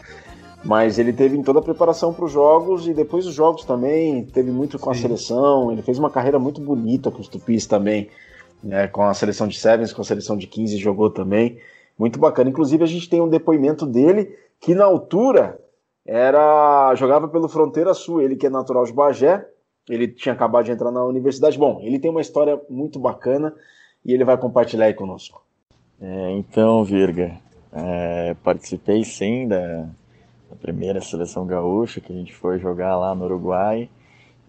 [0.64, 4.25] Mas ele teve em toda a preparação para os jogos e depois dos jogos também,
[4.27, 4.99] teve muito com Sim.
[4.99, 5.73] a seleção.
[5.73, 8.11] Ele fez uma carreira muito bonita com os Tupis também,
[8.62, 11.59] né, com a seleção de Sevens, com a seleção de 15 jogou também.
[11.99, 12.51] Muito bacana.
[12.51, 15.59] Inclusive, a gente tem um depoimento dele que na altura
[16.07, 19.46] era jogava pelo Fronteira Sul, ele que é natural de Bagé,
[19.88, 21.59] ele tinha acabado de entrar na universidade.
[21.59, 23.55] Bom, ele tem uma história muito bacana
[24.05, 25.42] e ele vai compartilhar aí conosco.
[26.01, 27.37] É, então, Virga,
[27.73, 29.87] é, participei sim da,
[30.51, 33.89] da, primeira seleção gaúcha que a gente foi jogar lá no Uruguai.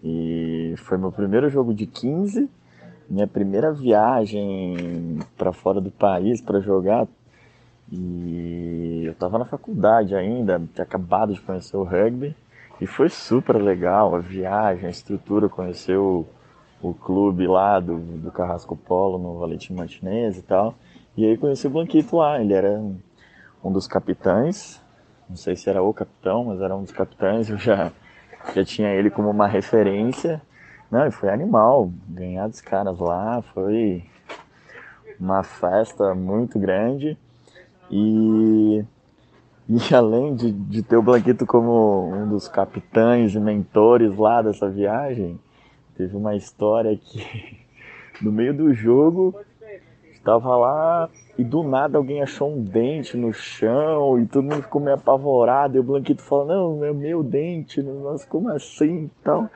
[0.02, 2.50] E foi meu primeiro jogo de 15,
[3.08, 7.06] minha primeira viagem para fora do país para jogar.
[7.90, 12.34] E eu tava na faculdade ainda, tinha acabado de conhecer o rugby.
[12.80, 16.26] E foi super legal a viagem, a estrutura, conhecer o,
[16.82, 20.74] o clube lá do, do Carrasco Polo no Valentim Martinez e tal.
[21.16, 22.82] E aí conheci o Blanquito lá, ele era
[23.62, 24.81] um dos capitães,
[25.32, 27.90] não sei se era o capitão, mas era um dos capitães, eu já,
[28.54, 30.42] já tinha ele como uma referência.
[30.90, 34.04] Não, e foi animal, ganhar dos caras lá, foi
[35.18, 37.16] uma festa muito grande.
[37.90, 38.84] E,
[39.66, 44.68] e além de, de ter o Blanquito como um dos capitães e mentores lá dessa
[44.68, 45.40] viagem,
[45.96, 47.58] teve uma história que
[48.20, 49.34] no meio do jogo
[50.22, 54.80] estava lá e do nada alguém achou um dente no chão e todo mundo ficou
[54.80, 55.76] meio apavorado.
[55.76, 59.48] E o Blanquito falou: Não, é meu dente, nossa, como assim e tal.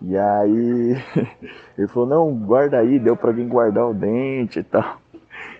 [0.00, 0.96] E aí
[1.76, 4.98] ele falou: Não, guarda aí, deu para alguém guardar o dente e tal.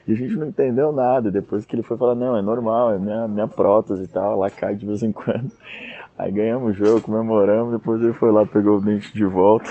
[0.06, 1.30] E a gente não entendeu nada.
[1.30, 4.50] Depois que ele foi falar, não, é normal, é minha, minha prótese e tal, ela
[4.50, 5.50] cai de vez em quando.
[6.16, 9.68] Aí ganhamos o jogo, comemoramos, depois ele foi lá, pegou o dente de volta.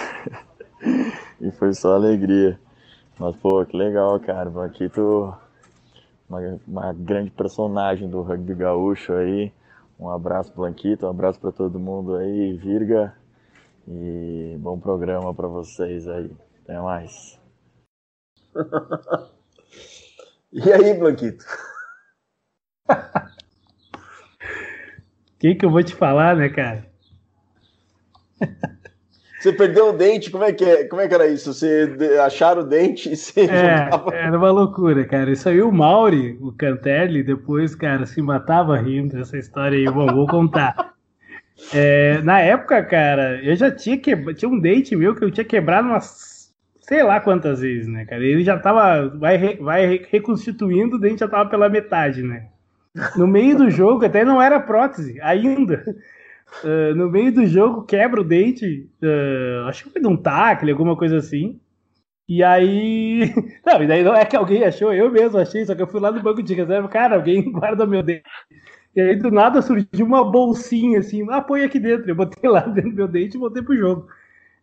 [1.40, 2.60] e foi só alegria.
[3.20, 4.66] Mas, pô, que legal, cara.
[4.66, 5.34] Aqui tu.
[6.28, 9.52] Uma, uma grande personagem do rugby gaúcho aí.
[10.00, 13.16] Um abraço, Blanquito, um abraço para todo mundo aí, Virga.
[13.88, 16.32] E bom programa para vocês aí.
[16.64, 17.40] Até mais.
[20.56, 21.44] E aí, Blanquito?
[25.34, 26.90] O que, que eu vou te falar, né, cara?
[29.44, 30.86] Você perdeu o dente, como é que, é?
[30.86, 31.54] Como é que era isso?
[31.54, 34.16] Você acharam o dente e você é, jogava...
[34.16, 35.30] Era uma loucura, cara.
[35.32, 39.84] Isso aí o Mauri, o Cantelli, depois, cara, se matava rindo dessa história aí.
[39.84, 40.94] Bom, vou contar.
[41.74, 45.44] É, na época, cara, eu já tinha que tinha um dente meu que eu tinha
[45.44, 48.24] quebrado umas sei lá quantas vezes, né, cara?
[48.24, 49.10] Ele já tava.
[49.10, 52.48] Vai, vai reconstituindo, o dente já tava pela metade, né?
[53.18, 55.84] No meio do jogo, até não era prótese, ainda.
[56.64, 58.90] Uh, no meio do jogo, quebra o dente.
[59.02, 61.60] Uh, acho que foi de um tackle, alguma coisa assim.
[62.28, 63.34] E aí.
[63.66, 66.00] Não, e daí não é que alguém achou, eu mesmo achei, só que eu fui
[66.00, 68.24] lá no banco de reserva, cara, alguém guarda meu dente.
[68.96, 72.10] E aí do nada surgiu uma bolsinha assim, ah, põe aqui dentro.
[72.10, 74.08] Eu botei lá dentro do meu dente e botei pro jogo.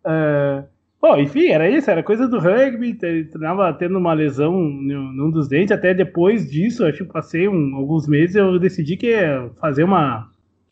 [0.04, 0.64] Uh,
[1.00, 2.96] bom, enfim, era isso, era coisa do rugby,
[3.38, 8.06] tava tendo uma lesão num dos dentes, até depois disso, acho que passei um, alguns
[8.06, 10.30] meses, eu decidi que ia fazer uma,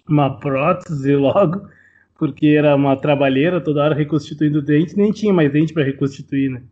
[0.09, 1.69] uma prótese logo,
[2.19, 6.51] porque era uma trabalheira, toda hora reconstituindo o dente, nem tinha mais dente para reconstituir,
[6.51, 6.63] né?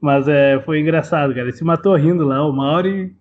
[0.00, 1.46] Mas é, foi engraçado, cara.
[1.46, 3.14] Ele se matou rindo lá, o Mauri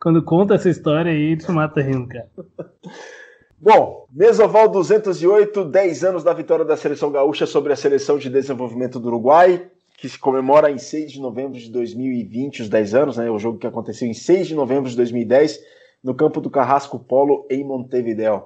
[0.00, 2.28] quando conta essa história aí, ele se mata rindo, cara.
[3.58, 9.00] Bom, Mesoval 208, 10 anos da vitória da seleção gaúcha sobre a seleção de desenvolvimento
[9.00, 13.30] do Uruguai, que se comemora em 6 de novembro de 2020, os 10 anos, né?
[13.30, 15.58] O jogo que aconteceu em 6 de novembro de 2010,
[16.04, 18.44] no campo do Carrasco Polo, em Montevideo.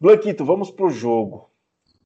[0.00, 1.50] Blanquito, vamos pro jogo.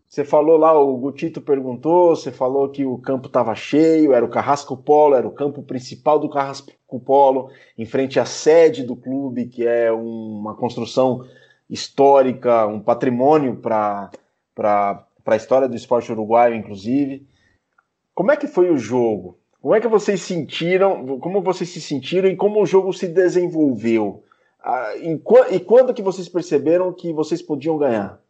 [0.09, 4.31] Você falou lá, o Gutito perguntou, você falou que o campo estava cheio, era o
[4.31, 9.47] Carrasco Polo, era o campo principal do Carrasco Polo, em frente à sede do clube,
[9.47, 11.27] que é uma construção
[11.69, 14.11] histórica, um patrimônio para
[14.57, 17.27] a história do esporte uruguaio, inclusive.
[18.15, 19.39] Como é que foi o jogo?
[19.61, 21.19] Como é que vocês sentiram?
[21.19, 24.25] Como vocês se sentiram e como o jogo se desenvolveu?
[24.65, 28.21] Ah, e quando que vocês perceberam que vocês podiam ganhar?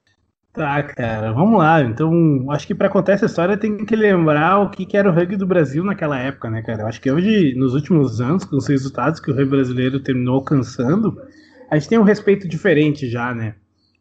[0.53, 1.81] Tá, cara, vamos lá.
[1.81, 5.13] Então, acho que para contar essa história tem que lembrar o que, que era o
[5.13, 6.83] rugby do Brasil naquela época, né, cara?
[6.83, 10.35] Eu acho que hoje, nos últimos anos, com os resultados que o rugby brasileiro terminou
[10.37, 11.19] alcançando,
[11.71, 13.55] a gente tem um respeito diferente já, né?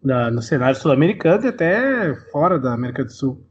[0.04, 3.42] Da, no cenário sul-americano e até fora da América do Sul.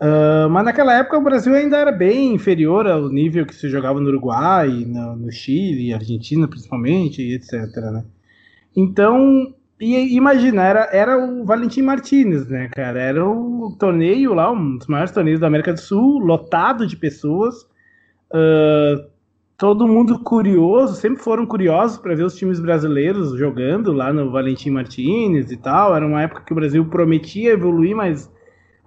[0.00, 4.00] Uh, mas naquela época o Brasil ainda era bem inferior ao nível que se jogava
[4.00, 7.52] no Uruguai, no, no Chile, Argentina principalmente, etc.
[7.76, 8.04] Né?
[8.76, 13.00] Então e imagina, era, era o Valentim Martinez, né, cara?
[13.00, 17.62] Era o torneio lá, um dos maiores torneios da América do Sul, lotado de pessoas.
[18.32, 19.08] Uh,
[19.56, 24.70] todo mundo curioso, sempre foram curiosos para ver os times brasileiros jogando lá no Valentim
[24.70, 25.94] Martinez e tal.
[25.94, 28.32] Era uma época que o Brasil prometia evoluir, mas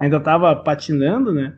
[0.02, 1.58] ainda estava patinando, né?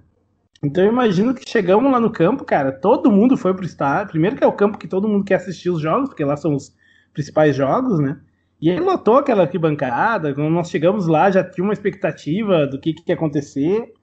[0.62, 4.12] Então eu imagino que chegamos lá no campo, cara, todo mundo foi pro estádio.
[4.12, 6.54] Primeiro que é o campo que todo mundo quer assistir os jogos, porque lá são
[6.54, 6.76] os
[7.14, 8.20] principais jogos, né?
[8.62, 10.34] E ele lotou aquela arquibancada.
[10.34, 13.94] Quando nós chegamos lá, já tinha uma expectativa do que, que ia acontecer.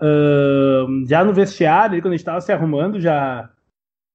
[0.00, 3.50] Uh, já no vestiário, quando a gente estava se arrumando, já,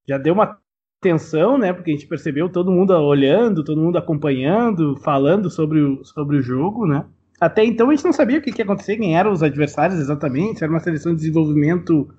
[0.08, 0.58] já deu uma
[1.02, 1.74] tensão, né?
[1.74, 6.42] Porque a gente percebeu todo mundo olhando, todo mundo acompanhando, falando sobre o, sobre o
[6.42, 7.06] jogo, né?
[7.40, 10.58] Até então a gente não sabia o que, ia acontecer, quem eram os adversários exatamente,
[10.58, 12.10] se era uma seleção de desenvolvimento,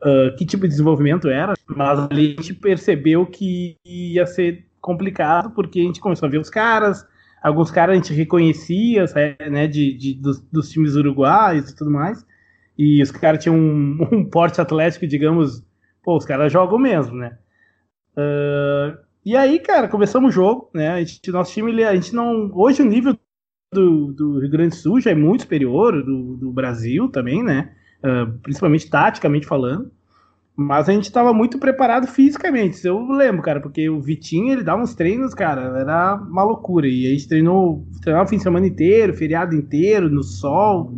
[0.00, 5.50] uh, que tipo de desenvolvimento era, mas ali a gente percebeu que ia ser complicado,
[5.50, 7.04] porque a gente começou a ver os caras,
[7.42, 9.04] alguns caras a gente reconhecia,
[9.50, 12.24] né, de, de dos, dos, times uruguaios e tudo mais,
[12.78, 15.64] e os caras tinham um, um, porte atlético, digamos,
[16.04, 17.36] pô, os caras jogam mesmo, né.
[18.16, 22.80] Uh, e aí, cara, começamos o jogo, né, gente, nosso time, a gente não, hoje
[22.80, 23.16] o nível
[23.72, 27.70] do, do Rio Grande do Sul já é muito superior do, do Brasil também, né,
[28.04, 29.90] uh, principalmente taticamente falando,
[30.54, 32.86] mas a gente estava muito preparado fisicamente.
[32.86, 36.86] Eu lembro, cara, porque o Vitinho ele dava uns treinos, cara, era uma loucura.
[36.86, 40.92] E a gente treinou, treinava o fim de semana inteiro, feriado inteiro, no sol.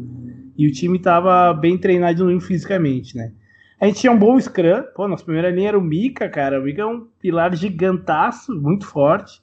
[0.59, 3.33] E o time estava bem treinado fisicamente, né?
[3.81, 4.83] A gente tinha um bom scrum.
[4.95, 6.61] Pô, nossa primeira linha era o Mika, cara.
[6.61, 9.41] O Mika é um pilar gigantaço, muito forte.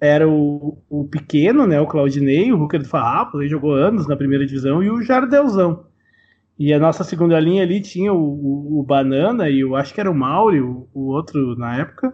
[0.00, 1.80] Era o, o pequeno, né?
[1.80, 5.84] O Claudinei, o Hooker do Farrapo, ele jogou anos na primeira divisão, e o Jardelzão.
[6.58, 10.00] E a nossa segunda linha ali tinha o, o, o Banana e eu acho que
[10.00, 12.12] era o Mauri, o, o outro na época.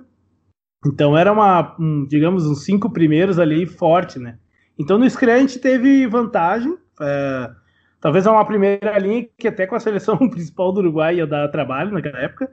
[0.86, 4.38] Então era uma, um, digamos, uns cinco primeiros ali forte, né?
[4.78, 6.78] Então no Scrum a gente teve vantagem.
[7.00, 7.50] É,
[8.00, 11.48] talvez é uma primeira linha que até com a seleção principal do Uruguai ia dar
[11.48, 12.48] trabalho naquela época.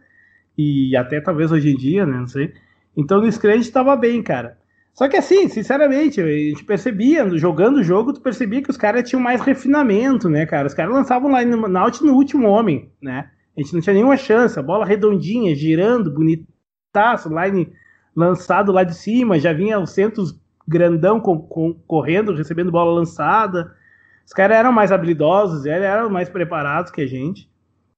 [0.57, 2.17] E até talvez hoje em dia, né?
[2.17, 2.53] Não sei.
[2.97, 4.57] Então no Scrum a gente tava bem, cara.
[4.93, 9.09] Só que assim, sinceramente, a gente percebia, jogando o jogo, tu percebia que os caras
[9.09, 10.67] tinham mais refinamento, né, cara?
[10.67, 13.29] Os caras lançavam line out no último homem, né?
[13.57, 17.73] A gente não tinha nenhuma chance, a bola redondinha, girando, bonitaço, line
[18.15, 23.75] lançado lá de cima, já vinha o centros grandão com, com, correndo, recebendo bola lançada.
[24.25, 27.49] Os caras eram mais habilidosos, eram mais preparados que a gente.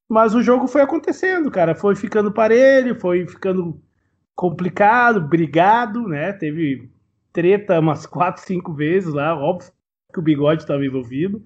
[0.07, 1.75] Mas o jogo foi acontecendo, cara.
[1.75, 3.81] Foi ficando parelho, foi ficando
[4.35, 6.33] complicado, brigado, né?
[6.33, 6.89] Teve
[7.31, 9.71] treta umas quatro, cinco vezes lá, óbvio
[10.13, 11.43] que o bigode estava envolvido.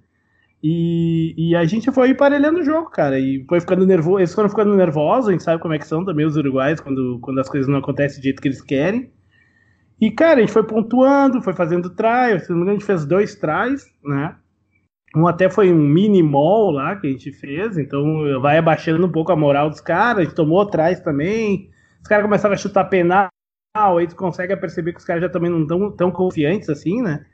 [0.62, 3.18] E, e, a gente foi emparelhando o jogo, cara.
[3.18, 4.20] E foi ficando nervoso.
[4.20, 7.18] Eles foram ficando nervosos, a gente sabe como é que são também os uruguaios quando,
[7.22, 9.10] quando as coisas não acontecem do jeito que eles querem.
[10.02, 12.40] E, cara, a gente foi pontuando, foi fazendo try.
[12.40, 14.36] Se não me engano, a gente fez dois tries, né?
[15.16, 19.12] Um até foi um mini mall lá que a gente fez, então vai abaixando um
[19.12, 20.20] pouco a moral dos caras.
[20.20, 21.70] A gente tomou atrás também.
[22.02, 23.30] Os caras começaram a chutar penal,
[23.76, 27.26] aí tu consegue perceber que os caras já também não estão tão confiantes assim, né?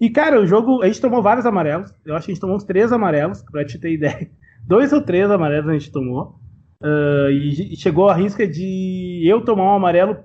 [0.00, 1.92] E, cara, o jogo, a gente tomou vários amarelos.
[2.04, 4.30] Eu acho que a gente tomou uns três amarelos, pra te ter ideia.
[4.66, 6.38] Dois ou três amarelos a gente tomou.
[6.82, 10.18] Uh, e chegou a risca de eu tomar um amarelo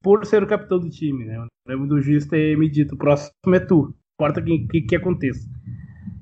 [0.00, 1.36] por ser o capitão do time, né?
[1.36, 4.80] Eu lembro do juiz ter me dito: o próximo é tu, importa o que, que,
[4.82, 5.48] que aconteça.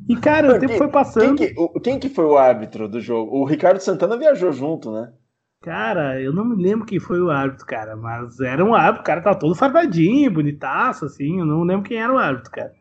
[0.09, 1.37] E, cara, o tempo quem, foi passando.
[1.37, 3.37] Quem que, o, quem que foi o árbitro do jogo?
[3.37, 5.13] O Ricardo Santana viajou junto, né?
[5.63, 9.05] Cara, eu não me lembro quem foi o árbitro, cara, mas era um árbitro, o
[9.05, 12.73] cara tava todo fardadinho, bonitaço, assim, eu não lembro quem era o árbitro, cara.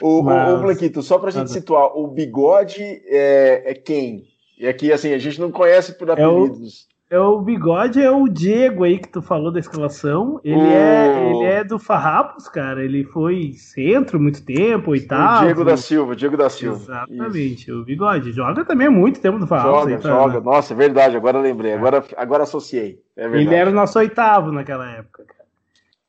[0.00, 0.50] O, mas...
[0.50, 1.52] o, o Blanquito, só pra gente mas...
[1.52, 4.26] situar, o bigode é, é quem?
[4.58, 6.88] E aqui, assim, a gente não conhece por apelidos.
[6.88, 10.40] É o, é o bigode, é o Diego aí que tu falou da escalação.
[10.42, 10.66] Ele, o...
[10.66, 12.84] é, ele é do Farrapos, cara.
[12.84, 15.42] Ele foi centro muito tempo, oitavo.
[15.42, 16.76] O Diego da Silva, Diego da Silva.
[16.76, 17.80] Exatamente, Isso.
[17.80, 18.32] o bigode.
[18.32, 19.80] Joga também há muito tempo no Farrapos.
[19.80, 20.40] Joga, aí, tá, joga.
[20.40, 21.70] Nossa, é verdade, agora lembrei.
[21.70, 21.76] É.
[21.76, 23.00] Agora, agora associei.
[23.16, 25.48] É ele era o nosso oitavo naquela época, cara.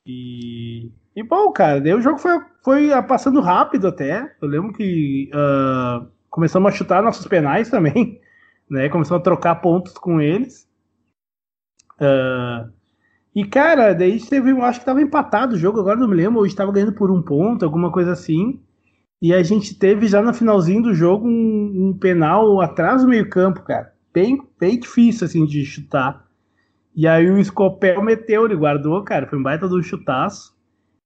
[0.04, 0.90] E.
[1.14, 4.34] E bom, cara, daí o jogo foi, foi passando rápido até.
[4.42, 8.20] Eu lembro que uh, começamos a chutar nossos penais também
[8.70, 8.88] né?
[8.88, 10.65] Começou a trocar pontos com eles.
[12.00, 12.70] Uh,
[13.34, 16.38] e, cara, daí teve, eu acho que tava empatado o jogo, agora não me lembro,
[16.38, 18.60] ou estava ganhando por um ponto, alguma coisa assim.
[19.20, 23.62] E a gente teve já no finalzinho do jogo um, um penal atrás do meio-campo,
[23.62, 23.92] cara.
[24.12, 26.26] Bem, bem difícil, assim, de chutar.
[26.94, 29.26] E aí o Scopel meteu, ele guardou, cara.
[29.26, 30.56] Foi um baita do chutaço.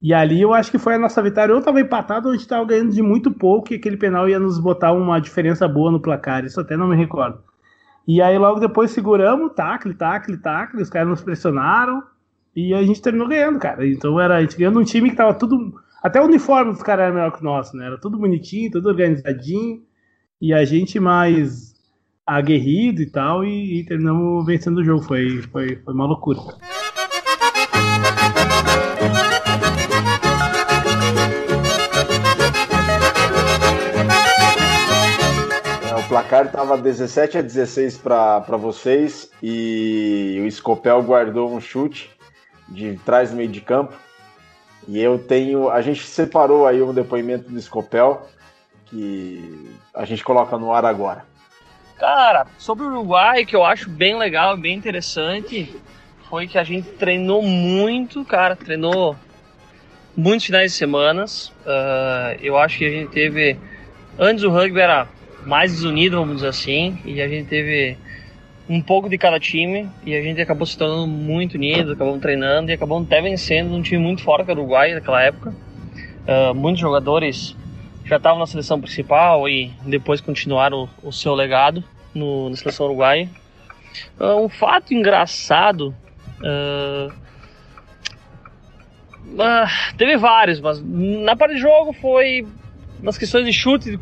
[0.01, 1.55] E ali eu acho que foi a nossa vitória.
[1.55, 4.38] Ou tava empatado ou a gente tava ganhando de muito pouco e aquele penal ia
[4.38, 6.45] nos botar uma diferença boa no placar.
[6.45, 7.43] Isso até não me recordo.
[8.12, 12.02] E aí logo depois seguramos, tacle, tacle, tacle, os caras nos pressionaram
[12.56, 13.86] e a gente terminou ganhando, cara.
[13.86, 15.80] Então era a gente ganhando um time que tava tudo.
[16.02, 17.86] Até o uniforme dos caras era melhor que o nosso, né?
[17.86, 19.84] Era tudo bonitinho, tudo organizadinho.
[20.40, 21.72] E a gente mais
[22.26, 25.02] aguerrido e tal, e, e terminamos vencendo o jogo.
[25.02, 26.40] Foi, foi, foi uma loucura.
[36.11, 42.11] Placar estava 17 a 16 para vocês e o Scopel guardou um chute
[42.68, 43.94] de trás meio de campo.
[44.88, 45.70] E eu tenho.
[45.70, 48.26] A gente separou aí um depoimento do Scopel
[48.86, 51.24] que a gente coloca no ar agora.
[51.96, 55.76] Cara, sobre o Uruguai, que eu acho bem legal, bem interessante,
[56.28, 59.14] foi que a gente treinou muito, cara, treinou
[60.16, 61.52] muitos finais de semanas.
[61.64, 63.56] Uh, eu acho que a gente teve.
[64.18, 65.06] Antes o rugby era
[65.47, 67.97] mais desunido, vamos dizer assim, e a gente teve
[68.68, 72.70] um pouco de cada time e a gente acabou se tornando muito unido, acabamos treinando
[72.70, 75.51] e acabamos até vencendo um time muito forte que era o Uruguai naquela época.
[75.51, 77.57] Uh, muitos jogadores
[78.05, 81.82] já estavam na seleção principal e depois continuaram o, o seu legado
[82.14, 83.28] no, na seleção uruguaia.
[84.18, 85.95] Uh, um fato engraçado.
[86.41, 87.12] Uh,
[89.97, 92.47] teve vários, mas na parte de jogo foi
[93.03, 93.99] nas questões de chute, de,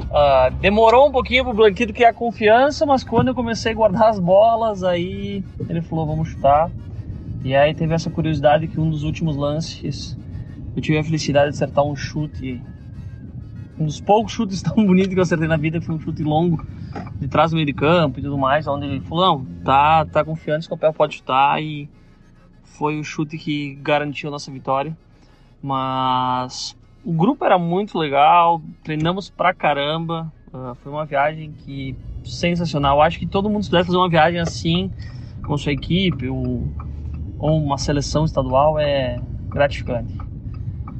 [0.00, 4.18] Uh, demorou um pouquinho pro Blanquito criar confiança, mas quando eu comecei a guardar as
[4.18, 6.70] bolas, aí ele falou, vamos chutar.
[7.44, 10.16] E aí teve essa curiosidade que um dos últimos lances,
[10.74, 12.60] eu tive a felicidade de acertar um chute,
[13.78, 16.66] um dos poucos chutes tão bonitos que eu acertei na vida, foi um chute longo,
[17.20, 20.24] de trás do meio de campo e tudo mais, onde ele falou, não, tá, tá
[20.24, 21.88] confiante, o Scopel pode chutar, e
[22.62, 24.96] foi o chute que garantiu a nossa vitória.
[25.62, 30.32] Mas o grupo era muito legal, treinamos pra caramba.
[30.52, 33.02] Uh, foi uma viagem que sensacional.
[33.02, 34.90] Acho que todo mundo se puder fazer uma viagem assim
[35.44, 36.66] com sua equipe ou,
[37.38, 40.16] ou uma seleção estadual é gratificante.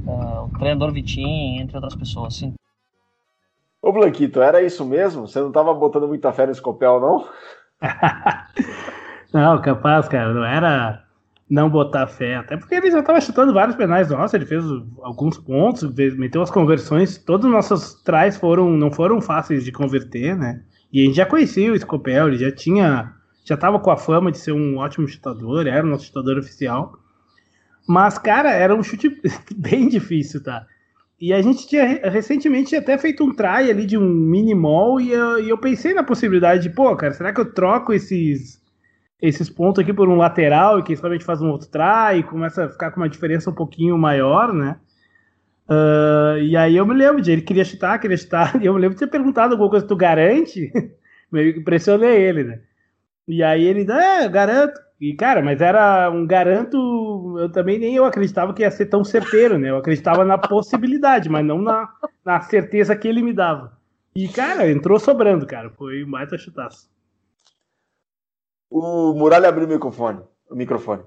[0.07, 2.53] Uh, o treinador Vitinho, entre outras pessoas, sim.
[3.81, 5.27] Ô Blanquito, era isso mesmo?
[5.27, 7.29] Você não estava botando muita fé no Scopel, não?
[9.33, 10.33] não, capaz, cara.
[10.33, 11.04] Não era
[11.49, 12.37] não botar fé.
[12.37, 14.65] Até porque ele já estava chutando vários penais nossos, ele fez
[15.03, 15.83] alguns pontos,
[16.17, 17.19] meteu as conversões.
[17.19, 20.63] Todos os nossos trás foram, não foram fáceis de converter, né?
[20.93, 23.13] E a gente já conhecia o Scopel, ele já tinha.
[23.45, 26.99] Já estava com a fama de ser um ótimo chutador, era o nosso chutador oficial.
[27.87, 29.21] Mas, cara, era um chute
[29.55, 30.67] bem difícil, tá?
[31.21, 35.13] E a gente tinha recentemente até feito um try ali de um mini mall e
[35.13, 38.61] eu, e eu pensei na possibilidade de, pô, cara, será que eu troco esses
[39.21, 42.23] esses pontos aqui por um lateral e que a gente faz um outro try e
[42.23, 44.77] começa a ficar com uma diferença um pouquinho maior, né?
[45.69, 48.81] Uh, e aí eu me lembro de ele queria chutar, queria chutar, e eu me
[48.81, 50.71] lembro de ter perguntado alguma coisa, tu garante?
[51.33, 52.61] Meio que impressionei ele, né?
[53.27, 54.79] E aí ele, é, garanto.
[55.01, 59.03] E cara, mas era um garanto, eu também nem eu acreditava que ia ser tão
[59.03, 59.71] certeiro, né?
[59.71, 61.89] Eu acreditava na possibilidade, mas não na,
[62.25, 63.77] na certeza que ele me dava.
[64.15, 65.71] E, cara, entrou sobrando, cara.
[65.71, 66.89] Foi um baita chutaço.
[68.71, 70.21] O Muralha abriu o microfone.
[70.51, 71.03] O microfone.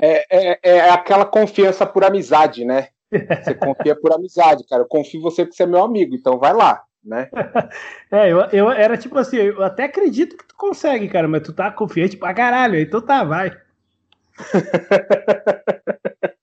[0.00, 2.88] É, é, é aquela confiança por amizade, né?
[3.10, 4.82] Você confia por amizade, cara.
[4.82, 7.28] Eu confio em você porque você é meu amigo, então vai lá, né?
[8.12, 11.52] É, eu, eu era tipo assim, eu até acredito que tu consegue, cara, mas tu
[11.52, 13.56] tá confiante pra caralho, então tá, vai.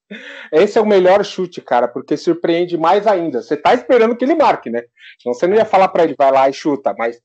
[0.50, 3.42] Esse é o melhor chute, cara, porque surpreende mais ainda.
[3.42, 4.84] Você tá esperando que ele marque, né?
[5.20, 7.22] Então você não ia falar para ele, vai lá e chuta, mas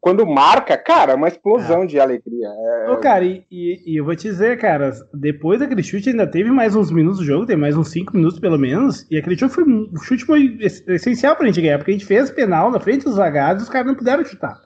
[0.00, 1.86] quando marca, cara, é uma explosão é.
[1.86, 2.48] de alegria.
[2.48, 2.90] É...
[2.90, 6.50] Ô, cara, e, e, e, eu vou te dizer, cara, depois daquele chute ainda teve
[6.50, 9.54] mais uns minutos do jogo, tem mais uns 5 minutos pelo menos, e aquele chute
[9.54, 13.04] foi, o chute foi essencial pra gente ganhar, porque a gente fez penal na frente
[13.04, 14.58] dos zagados e os caras não puderam chutar,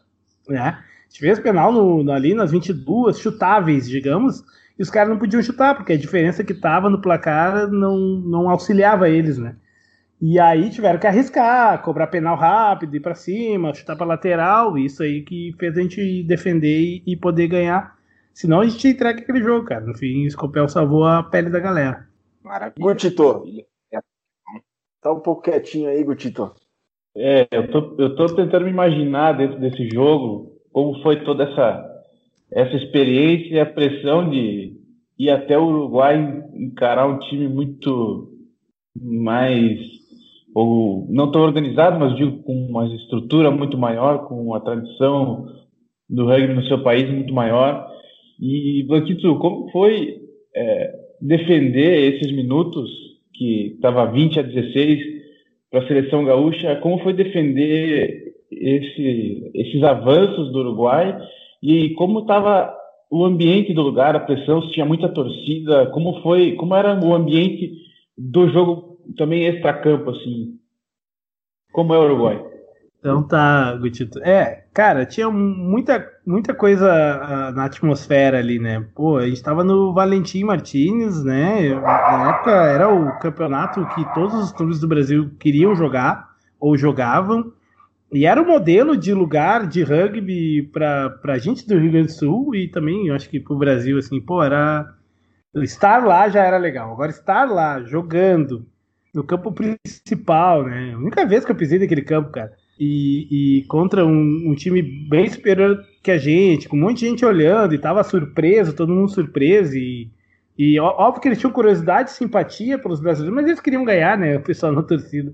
[0.49, 0.78] né?
[0.78, 4.45] A gente fez penal no, ali nas 22 chutáveis, digamos,
[4.78, 8.49] e os caras não podiam chutar, porque a diferença que tava no placar não, não
[8.49, 9.57] auxiliava eles, né?
[10.27, 15.03] E aí tiveram que arriscar, cobrar penal rápido, ir para cima, chutar para lateral, isso
[15.03, 17.99] aí que fez a gente defender e poder ganhar.
[18.33, 19.85] Senão a gente entrega aquele jogo, cara.
[19.85, 22.09] No fim, o Scopel salvou a pele da galera.
[22.43, 22.83] Maravilha.
[22.83, 23.45] Gutito.
[25.03, 26.55] Tá um pouco quietinho aí, Gutito.
[27.14, 32.03] É, eu tô, eu tô tentando me imaginar dentro desse jogo como foi toda essa,
[32.51, 34.75] essa experiência e a pressão de
[35.18, 36.16] ir até o Uruguai
[36.55, 38.33] encarar um time muito
[38.97, 39.95] mais
[40.55, 45.46] ou não tão organizado, mas digo com uma estrutura muito maior, com uma tradição
[46.09, 47.86] do rugby no seu país muito maior.
[48.40, 50.16] E, Blanquito, como foi
[50.55, 52.88] é, defender esses minutos,
[53.34, 55.00] que estava 20 a 16
[55.70, 61.18] para a seleção gaúcha, como foi defender esse, esses avanços do Uruguai?
[61.61, 62.72] E como estava
[63.11, 67.12] o ambiente do lugar, a pressão, se tinha muita torcida, como foi, como era o
[67.12, 67.72] ambiente
[68.16, 70.59] do jogo também extra-campo, assim.
[71.72, 72.55] Como é o Uruguai?
[73.05, 74.18] Então tá, Gutito.
[74.20, 78.82] É, cara, tinha muita, muita coisa uh, na atmosfera ali, né?
[78.94, 81.74] Pô, a gente tava no Valentim Martins, né?
[81.74, 87.52] Na época era o campeonato que todos os clubes do Brasil queriam jogar ou jogavam.
[88.11, 92.12] E era o modelo de lugar de rugby para pra gente do Rio Grande do
[92.12, 94.94] Sul e também, eu acho que pro Brasil, assim, pô, era.
[95.57, 96.90] Estar lá já era legal.
[96.90, 98.66] Agora, estar lá jogando,
[99.14, 100.92] no campo principal, né?
[100.92, 102.52] A única vez que eu pisei naquele campo, cara.
[102.78, 107.06] E, e contra um, um, time bem superior que a gente, com um monte de
[107.06, 109.76] gente olhando e tava surpreso, todo mundo surpreso.
[109.76, 110.10] E,
[110.58, 114.36] e óbvio que eles tinham curiosidade e simpatia pelos brasileiros, mas eles queriam ganhar, né?
[114.36, 115.32] O pessoal na torcida.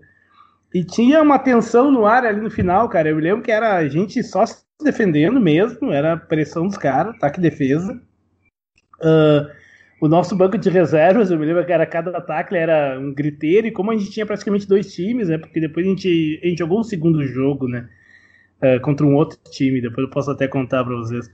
[0.72, 3.08] E tinha uma tensão no ar ali no final, cara.
[3.08, 7.14] Eu me lembro que era a gente só se defendendo mesmo, era pressão dos caras,
[7.16, 8.00] ataque e defesa.
[9.00, 9.59] Uh,
[10.00, 13.66] o nosso banco de reservas, eu me lembro que era cada ataque era um griteiro,
[13.66, 15.36] e como a gente tinha praticamente dois times, né?
[15.36, 17.86] Porque depois a gente, a gente jogou um segundo jogo, né?
[18.62, 21.30] Uh, contra um outro time, depois eu posso até contar para vocês.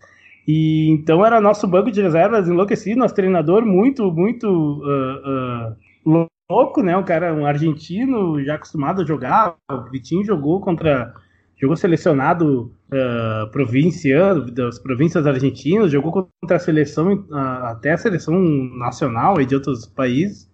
[0.46, 5.70] E então era nosso banco de reservas enlouquecido, nosso treinador muito, muito uh,
[6.14, 6.96] uh, louco, né?
[6.96, 9.56] Um cara, um argentino já acostumado a jogar.
[9.70, 11.14] O Vitinho jogou contra
[11.58, 17.34] jogou selecionado uh, provinciano, das províncias argentinas, jogou contra a seleção, uh,
[17.64, 18.38] até a seleção
[18.78, 20.50] nacional e de outros países.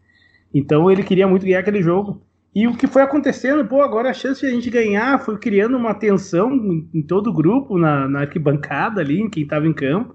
[0.55, 2.23] Então ele queria muito ganhar aquele jogo.
[2.55, 5.77] E o que foi acontecendo, pô, agora a chance de a gente ganhar foi criando
[5.77, 9.73] uma tensão em, em todo o grupo, na, na, arquibancada ali, em quem estava em
[9.73, 10.15] campo.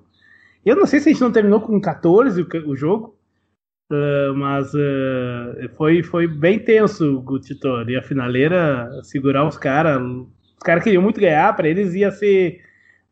[0.63, 3.17] Eu não sei se a gente não terminou com 14 o, o jogo,
[3.91, 4.71] uh, mas
[5.75, 7.89] foi, foi bem tenso o Titor.
[7.89, 9.99] E a finaleira segurar os caras,
[10.57, 12.61] os caras queriam muito ganhar, para eles ia ser.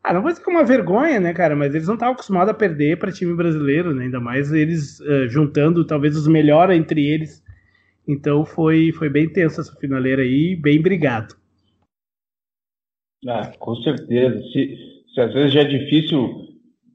[0.02, 1.56] Ah, não vou dizer que é uma vergonha, né, cara?
[1.56, 4.04] Mas eles não estavam acostumados a perder para time brasileiro, né?
[4.04, 7.42] Ainda mais eles uh, juntando talvez os melhores entre eles.
[8.06, 11.34] Então foi, foi bem tenso essa finaleira aí, bem brigado.
[13.26, 14.40] Ah, com certeza.
[14.52, 14.78] Se,
[15.12, 16.46] se às vezes já é difícil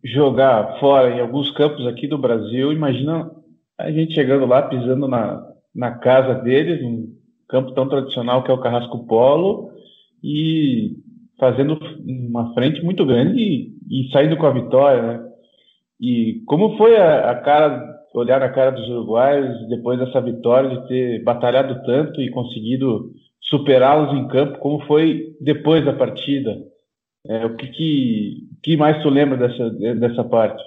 [0.03, 3.29] jogar fora em alguns campos aqui do Brasil, imagina
[3.77, 5.45] a gente chegando lá, pisando na,
[5.75, 7.13] na casa deles, um
[7.49, 9.70] campo tão tradicional que é o Carrasco Polo,
[10.23, 10.97] e
[11.39, 15.31] fazendo uma frente muito grande e, e saindo com a vitória, né?
[15.99, 20.87] E como foi a, a, cara, olhar na cara dos uruguaios depois dessa vitória, de
[20.87, 26.57] ter batalhado tanto e conseguido superá-los em campo, como foi depois da partida?
[27.27, 30.63] É, o que, que, que, mais tu lembra dessa, dessa parte?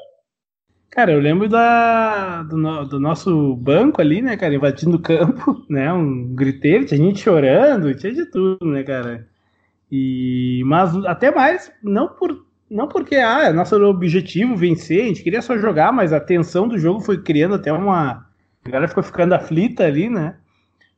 [0.90, 5.92] Cara, eu lembro da, do, do, nosso banco ali, né, cara, invadindo o campo, né,
[5.92, 9.26] um griteiro, tinha gente chorando, tinha de tudo, né, cara.
[9.91, 15.22] E, mas até mais, não por não porque ah, é nosso objetivo vencer, a gente
[15.22, 18.26] queria só jogar, mas a tensão do jogo foi criando até uma.
[18.64, 20.37] A galera ficou ficando aflita ali, né?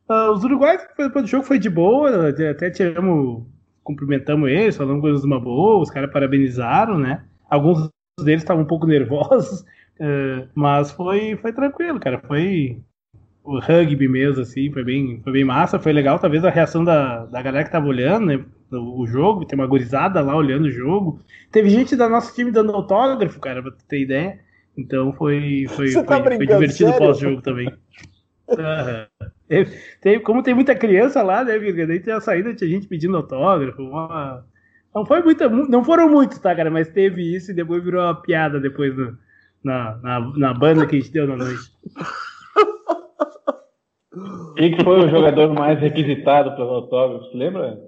[0.09, 3.45] Uh, os uruguaios, depois do jogo, foi de boa, até tiramos.
[3.83, 7.25] cumprimentamos eles, falamos coisas de uma boa, os caras parabenizaram, né?
[7.51, 7.91] Alguns
[8.23, 9.61] deles estavam um pouco nervosos,
[10.01, 12.23] uh, mas foi, foi tranquilo, cara.
[12.27, 12.81] Foi
[13.45, 17.27] o rugby mesmo, assim, foi bem, foi bem massa, foi legal, talvez a reação da,
[17.27, 18.45] da galera que tava olhando, né?
[18.71, 21.21] O, o jogo, tem uma gurizada lá olhando o jogo.
[21.51, 24.41] Teve gente da nosso time dando autógrafo, cara, pra ter ideia.
[24.77, 27.73] Então foi, foi, foi, tá foi, divertido pós-jogo também.
[28.49, 29.65] Uhum.
[30.01, 31.85] Tem, como tem muita criança lá, né, Virga?
[31.85, 33.83] Daí tem a saída, tinha gente pedindo autógrafo.
[33.83, 34.45] Uma...
[34.95, 36.71] Não foi muita, não foram muitos, tá, cara?
[36.71, 39.19] Mas teve isso e depois virou uma piada depois no,
[39.65, 41.73] na, na, na banda que a gente deu na noite.
[44.57, 47.79] Quem que foi o jogador mais requisitado pelos autógrafos, lembra?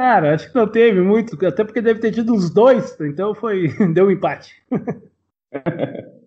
[0.00, 3.68] Cara, acho que não teve muito, até porque deve ter tido uns dois, então foi
[3.92, 4.54] deu um empate.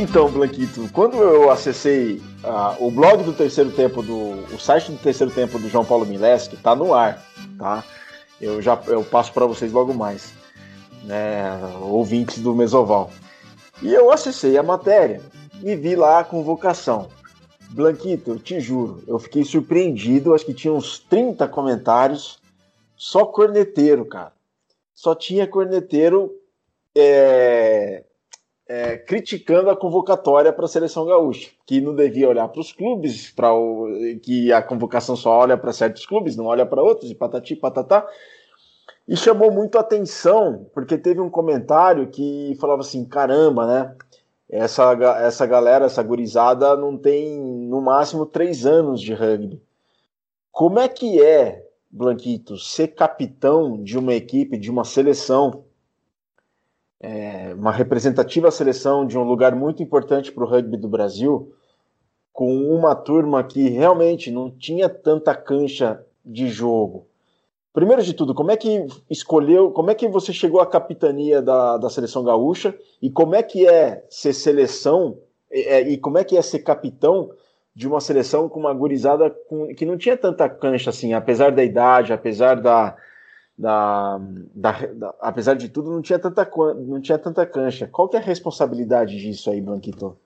[0.00, 4.46] Então, Blanquito, quando eu acessei uh, o blog do terceiro tempo do.
[4.54, 7.22] o site do terceiro tempo do João Paulo Mileski, tá no ar,
[7.58, 7.84] tá?
[8.40, 10.32] Eu já eu passo para vocês logo mais,
[11.04, 11.50] né,
[11.82, 13.10] ouvintes do Mesoval.
[13.80, 15.20] E eu acessei a matéria
[15.62, 17.08] e vi lá a convocação.
[17.70, 22.40] Blanquito, eu te juro, eu fiquei surpreendido, acho que tinha uns 30 comentários,
[22.96, 24.32] só corneteiro, cara.
[24.94, 26.34] Só tinha corneteiro
[26.96, 28.04] é,
[28.66, 33.30] é, criticando a convocatória para a seleção gaúcha, que não devia olhar para os clubes,
[33.30, 33.50] para
[34.22, 38.06] que a convocação só olha para certos clubes, não olha para outros, e patati patatá.
[39.08, 43.96] E chamou muito atenção, porque teve um comentário que falava assim: caramba, né?
[44.50, 44.92] Essa,
[45.22, 49.62] essa galera, essa gurizada, não tem no máximo três anos de rugby.
[50.52, 55.64] Como é que é, Blanquito, ser capitão de uma equipe, de uma seleção,
[57.00, 61.54] é, uma representativa seleção de um lugar muito importante para o rugby do Brasil,
[62.30, 67.07] com uma turma que realmente não tinha tanta cancha de jogo?
[67.72, 71.76] Primeiro de tudo, como é que escolheu, como é que você chegou à capitania da,
[71.76, 75.18] da seleção gaúcha e como é que é ser seleção
[75.50, 77.30] é, e como é que é ser capitão
[77.74, 81.62] de uma seleção com uma gurizada com, que não tinha tanta cancha assim, apesar da
[81.62, 82.96] idade, apesar da,
[83.56, 84.18] da,
[84.54, 87.86] da, da, apesar de tudo, não tinha tanta não tinha tanta cancha.
[87.86, 90.16] Qual que é a responsabilidade disso aí, Blanquito?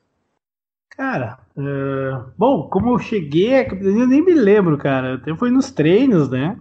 [0.91, 5.15] Cara, uh, bom, como eu cheguei à capitania, eu nem me lembro, cara.
[5.15, 6.59] Até foi nos treinos, né?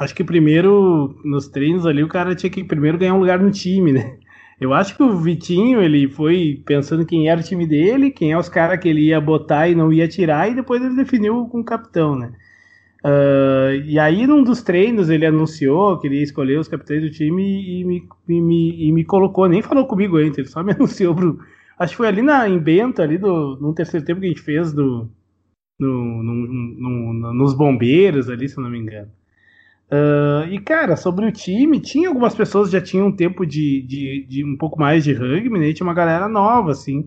[0.00, 3.50] Acho que primeiro, nos treinos ali, o cara tinha que primeiro ganhar um lugar no
[3.50, 4.16] time, né?
[4.58, 8.38] Eu acho que o Vitinho, ele foi pensando quem era o time dele, quem é
[8.38, 11.60] os caras que ele ia botar e não ia tirar, e depois ele definiu com
[11.60, 12.32] o capitão, né?
[13.04, 17.10] Uh, e aí, num dos treinos, ele anunciou que ele ia escolher os capitães do
[17.10, 20.72] time e me, e me, e me colocou, nem falou comigo antes, ele só me
[20.76, 21.38] anunciou pro.
[21.78, 24.42] Acho que foi ali na, em Bento, ali do, no terceiro tempo que a gente
[24.42, 25.10] fez do,
[25.78, 29.10] no, no, no, nos bombeiros ali, se eu não me engano.
[29.92, 33.82] Uh, e, cara, sobre o time, tinha algumas pessoas que já tinham um tempo de,
[33.82, 35.72] de, de, um pouco mais de rugby, né?
[35.72, 37.04] Tinha uma galera nova, assim.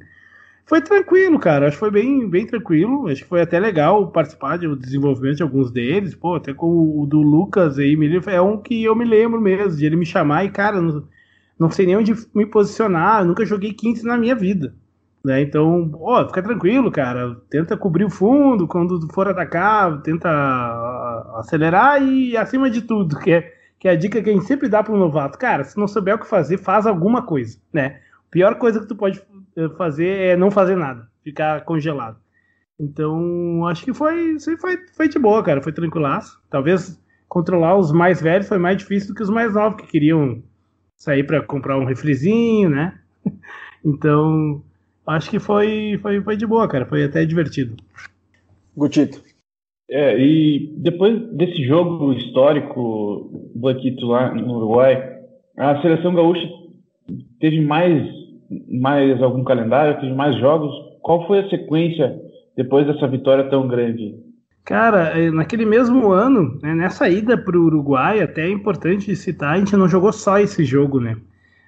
[0.65, 1.67] Foi tranquilo, cara.
[1.67, 3.07] Acho que foi bem, bem tranquilo.
[3.07, 6.13] Acho que foi até legal participar do desenvolvimento de alguns deles.
[6.15, 6.67] Pô, até com
[7.01, 10.45] o do Lucas aí, é um que eu me lembro mesmo, de ele me chamar
[10.45, 11.07] e, cara, não,
[11.57, 13.21] não sei nem onde me posicionar.
[13.21, 14.75] Eu nunca joguei 15 na minha vida.
[15.25, 15.41] Né?
[15.41, 17.35] Então, ó, fica tranquilo, cara.
[17.49, 20.29] Tenta cobrir o fundo quando for atacar, tenta
[21.39, 24.67] acelerar e acima de tudo, que é, que é a dica que a gente sempre
[24.67, 25.37] dá para um novato.
[25.37, 28.01] Cara, se não souber o que fazer, faz alguma coisa, né?
[28.27, 29.21] A pior coisa que tu pode
[29.55, 32.17] eh, fazer é não fazer nada, ficar congelado.
[32.79, 35.61] Então, acho que foi, foi, foi de boa, cara.
[35.61, 36.41] Foi tranquilaço.
[36.49, 36.99] Talvez
[37.29, 40.43] controlar os mais velhos foi mais difícil do que os mais novos, que queriam
[40.97, 42.99] sair para comprar um refrizinho, né?
[43.85, 44.63] Então,
[45.07, 46.85] acho que foi, foi, foi de boa, cara.
[46.85, 47.75] Foi até divertido.
[48.75, 49.21] Gutito.
[49.89, 55.19] É, e depois desse jogo histórico, Blanquito lá no Uruguai,
[55.57, 56.49] a seleção gaúcha
[57.39, 58.03] teve mais,
[58.69, 60.71] mais algum calendário, teve mais jogos.
[61.01, 62.19] Qual foi a sequência
[62.55, 64.15] depois dessa vitória tão grande?
[64.63, 69.55] Cara, é, naquele mesmo ano, né, nessa ida para o Uruguai, até é importante citar,
[69.55, 71.17] a gente não jogou só esse jogo, né?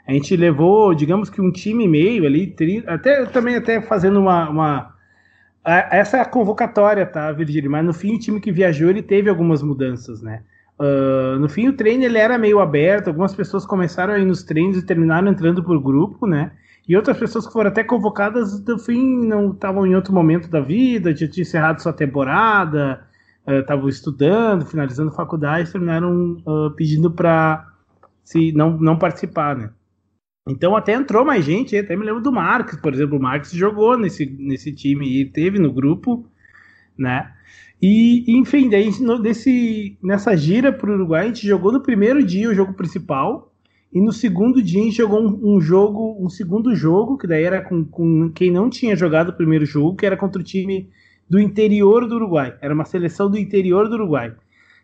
[0.07, 2.53] A gente levou, digamos que um time e meio ali,
[2.85, 4.95] até também até fazendo uma, uma
[5.65, 7.71] essa é a convocatória, tá, Virgílio?
[7.71, 10.43] Mas no fim o time que viajou ele teve algumas mudanças, né?
[10.77, 14.43] Uh, no fim o treino ele era meio aberto, algumas pessoas começaram a ir nos
[14.43, 16.51] treinos e terminaram entrando por grupo, né?
[16.87, 20.61] E outras pessoas que foram até convocadas, no fim, não estavam em outro momento da
[20.61, 23.01] vida, já tinha encerrado sua temporada,
[23.47, 27.67] estavam uh, estudando, finalizando faculdade, terminaram uh, pedindo para
[28.23, 29.71] se não, não participar, né?
[30.47, 33.97] Então até entrou mais gente, até me lembro do Marcos, por exemplo, o Marcos jogou
[33.97, 36.23] nesse, nesse time e teve no grupo,
[36.95, 37.31] né?
[37.81, 38.89] E, enfim, daí
[39.19, 43.51] nesse, nessa gira para o Uruguai, a gente jogou no primeiro dia o jogo principal,
[43.91, 47.43] e no segundo dia a gente jogou um, um jogo, um segundo jogo, que daí
[47.43, 50.89] era com, com, quem não tinha jogado o primeiro jogo, que era contra o time
[51.27, 52.55] do interior do Uruguai.
[52.61, 54.35] Era uma seleção do interior do Uruguai.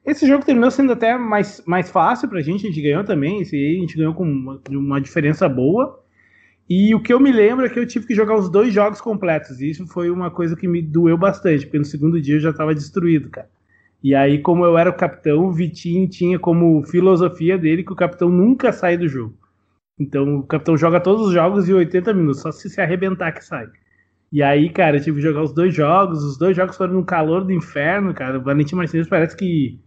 [0.06, 3.56] Esse jogo terminou sendo até mais, mais fácil pra gente, a gente ganhou também, esse
[3.56, 5.99] a gente ganhou com uma, uma diferença boa.
[6.70, 9.02] E o que eu me lembro é que eu tive que jogar os dois jogos
[9.02, 9.60] completos.
[9.60, 12.49] E isso foi uma coisa que me doeu bastante, porque no segundo dia eu já
[12.52, 13.49] estava destruído, cara.
[14.04, 17.95] E aí, como eu era o capitão, o Vitinho tinha como filosofia dele que o
[17.95, 19.38] capitão nunca sai do jogo.
[19.99, 23.45] Então o capitão joga todos os jogos em 80 minutos, só se se arrebentar que
[23.45, 23.68] sai.
[24.32, 27.06] E aí, cara, eu tive que jogar os dois jogos, os dois jogos foram no
[27.06, 28.39] calor do inferno, cara.
[28.39, 29.80] O Valentim Martins parece que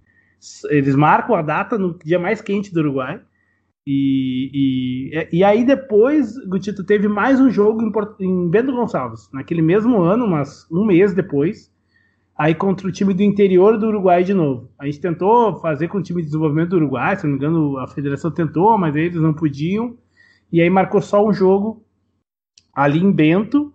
[0.71, 3.21] eles marcam a data no dia mais quente do Uruguai.
[3.87, 7.93] E, e, e aí depois, Gutito, teve mais um jogo em,
[8.25, 11.71] em Bento Gonçalves, naquele mesmo ano, mas um mês depois,
[12.37, 14.71] aí contra o time do interior do Uruguai de novo.
[14.79, 17.79] A gente tentou fazer com o time de desenvolvimento do Uruguai, se não me engano,
[17.79, 19.99] a federação tentou, mas eles não podiam.
[20.51, 21.85] E aí marcou só um jogo
[22.75, 23.73] ali em Bento.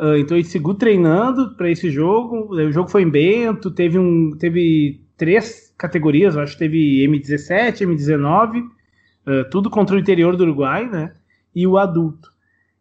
[0.00, 2.54] Uh, então gente seguiu treinando para esse jogo.
[2.54, 8.60] O jogo foi em Bento, teve um, teve três categorias, acho que teve M17, M19,
[8.60, 11.14] uh, tudo contra o interior do Uruguai, né?
[11.54, 12.30] E o adulto.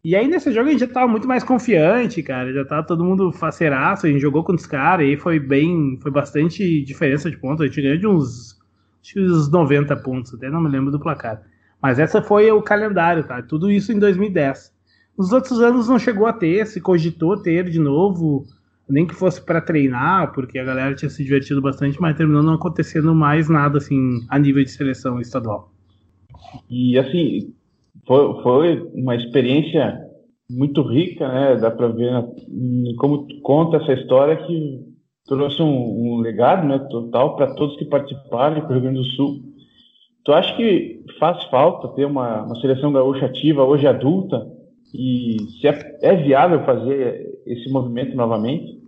[0.04, 2.54] E aí nesse jogo a gente já tava muito mais confiante, cara.
[2.54, 5.98] Já tava todo mundo faceiraço, a gente jogou com os caras, e foi bem.
[6.02, 7.62] Foi bastante diferença de pontos.
[7.62, 8.60] A gente ganhou de uns.
[9.16, 11.42] Uns 90 pontos, até não me lembro do placar.
[11.82, 13.42] Mas essa foi o calendário, tá?
[13.42, 14.74] Tudo isso em 2010.
[15.18, 18.46] Nos outros anos não chegou a ter, se cogitou ter de novo
[18.90, 22.54] nem que fosse para treinar, porque a galera tinha se divertido bastante, mas terminou não
[22.54, 25.72] acontecendo mais nada assim a nível de seleção estadual.
[26.70, 27.54] E assim,
[28.08, 30.00] foi, foi uma experiência
[30.50, 31.56] muito rica, né?
[31.58, 32.12] Dá para ver
[32.98, 34.90] como conta essa história que
[35.28, 39.06] trouxe um, um legado, né, total para todos que participaram para o Rio Grande do
[39.06, 39.42] Sul.
[40.26, 44.48] Tu acha que faz falta ter uma, uma seleção gaúcha ativa hoje adulta
[44.94, 48.79] e se é, é viável fazer esse movimento novamente?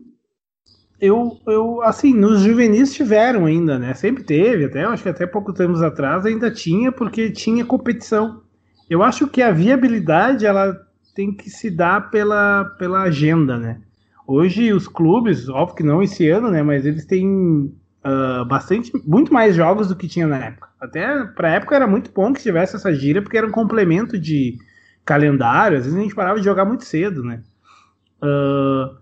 [1.01, 3.91] Eu, eu, assim, nos juvenis tiveram ainda, né?
[3.95, 8.43] Sempre teve, até acho que até pouco tempos atrás ainda tinha, porque tinha competição.
[8.87, 10.79] Eu acho que a viabilidade ela
[11.15, 13.81] tem que se dar pela, pela agenda, né?
[14.27, 16.61] Hoje os clubes, óbvio que não esse ano, né?
[16.61, 17.73] Mas eles têm
[18.05, 20.69] uh, bastante, muito mais jogos do que tinha na época.
[20.79, 24.19] Até para a época era muito bom que tivesse essa gira, porque era um complemento
[24.19, 24.55] de
[25.03, 25.79] calendário.
[25.79, 27.41] Às vezes a gente parava de jogar muito cedo, né?
[28.21, 29.00] Uh,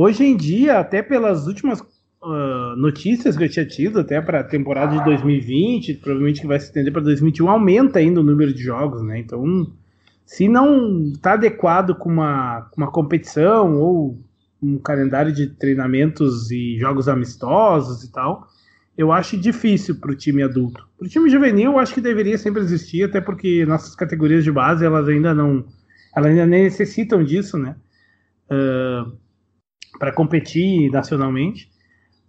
[0.00, 4.44] Hoje em dia, até pelas últimas uh, notícias que eu tinha tido, até para a
[4.44, 8.62] temporada de 2020, provavelmente que vai se estender para 2021, aumenta ainda o número de
[8.62, 9.18] jogos, né?
[9.18, 9.44] Então,
[10.24, 14.22] se não está adequado com uma, uma competição ou
[14.62, 18.46] um calendário de treinamentos e jogos amistosos e tal,
[18.96, 20.88] eu acho difícil para o time adulto.
[20.96, 24.52] Para o time juvenil, eu acho que deveria sempre existir, até porque nossas categorias de
[24.52, 25.64] base elas ainda não,
[26.14, 27.74] elas ainda necessitam disso, né?
[28.48, 29.18] Uh,
[29.98, 31.70] para competir nacionalmente.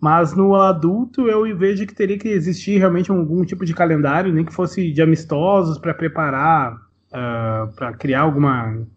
[0.02, 4.46] Mas no adulto eu vejo que teria que existir realmente algum tipo de calendário, nem
[4.46, 6.80] que fosse de amistosos para preparar, uh,
[7.12, 8.88] ah, para criar alguma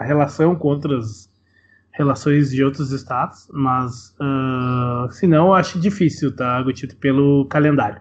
[0.00, 1.30] relação com outras
[1.92, 8.00] relações de outros estados, mas uh, se não, eu acho difícil, tá, Gutito, pelo calendário.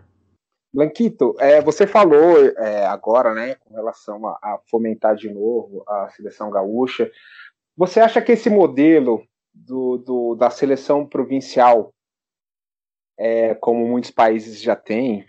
[0.73, 6.07] Blanquito, é, você falou é, agora, né, com relação a, a, fomentar de novo a
[6.15, 7.11] seleção gaúcha.
[7.75, 9.21] Você acha que esse modelo
[9.53, 11.93] do, do, da seleção provincial,
[13.17, 15.25] é, como muitos países já têm,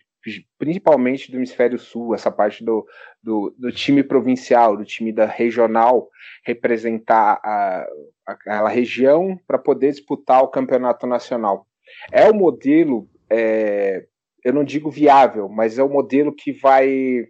[0.59, 2.87] principalmente do hemisfério sul, essa parte do,
[3.23, 6.09] do, do time provincial, do time da regional,
[6.45, 7.87] representar a,
[8.27, 11.67] aquela região para poder disputar o campeonato nacional.
[12.11, 14.07] É o modelo, é,
[14.45, 17.27] eu não digo viável, mas é o modelo que vai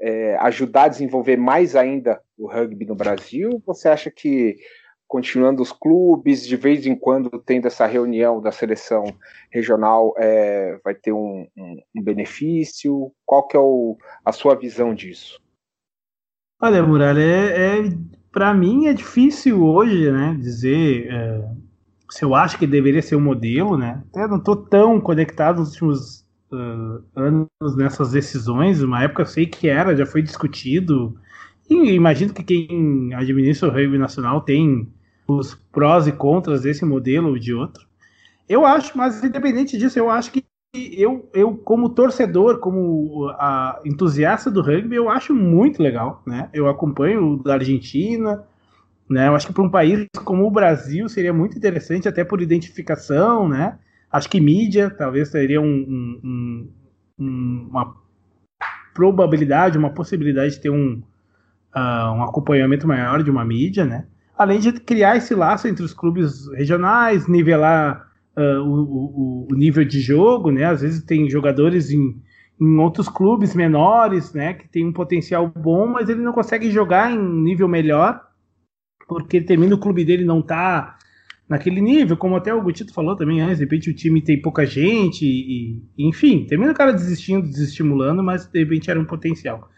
[0.00, 3.62] é, ajudar a desenvolver mais ainda o rugby no Brasil?
[3.64, 4.56] Você acha que
[5.08, 9.04] continuando os clubes, de vez em quando tendo essa reunião da seleção
[9.50, 13.12] regional, é, vai ter um, um, benefício?
[13.24, 15.40] Qual que é o, a sua visão disso?
[16.60, 17.90] Olha, Muralha, é, é
[18.32, 21.48] para mim é difícil hoje, né, dizer é,
[22.10, 24.02] se eu acho que deveria ser o um modelo, né?
[24.10, 28.82] Até não estou tão conectado nos últimos uh, anos nessas decisões.
[28.82, 31.16] Uma época eu sei que era, já foi discutido.
[31.68, 34.88] Imagino que quem administra o rugby nacional tem
[35.26, 37.86] os prós e contras desse modelo ou de outro.
[38.48, 44.50] Eu acho, mas independente disso, eu acho que eu, eu como torcedor, como a, entusiasta
[44.50, 46.48] do rugby, eu acho muito legal, né?
[46.52, 48.44] Eu acompanho o da Argentina,
[49.08, 49.28] né?
[49.28, 53.48] Eu acho que para um país como o Brasil seria muito interessante, até por identificação,
[53.48, 53.78] né?
[54.10, 56.70] Acho que mídia talvez seria um, um,
[57.18, 57.96] um, uma
[58.94, 61.02] probabilidade, uma possibilidade de ter um,
[61.74, 64.06] uh, um acompanhamento maior de uma mídia, né?
[64.36, 68.06] Além de criar esse laço entre os clubes regionais, nivelar
[68.36, 70.64] uh, o, o, o, nível de jogo, né?
[70.64, 72.20] Às vezes tem jogadores em,
[72.60, 74.54] em outros clubes menores, né?
[74.54, 78.20] Que tem um potencial bom, mas ele não consegue jogar em nível melhor
[79.08, 80.96] porque termina o clube dele não tá
[81.48, 84.66] naquele nível, como até o Gutito falou também antes, de repente o time tem pouca
[84.66, 89.70] gente, e, e, enfim, termina o cara desistindo, desestimulando, mas de repente era um potencial.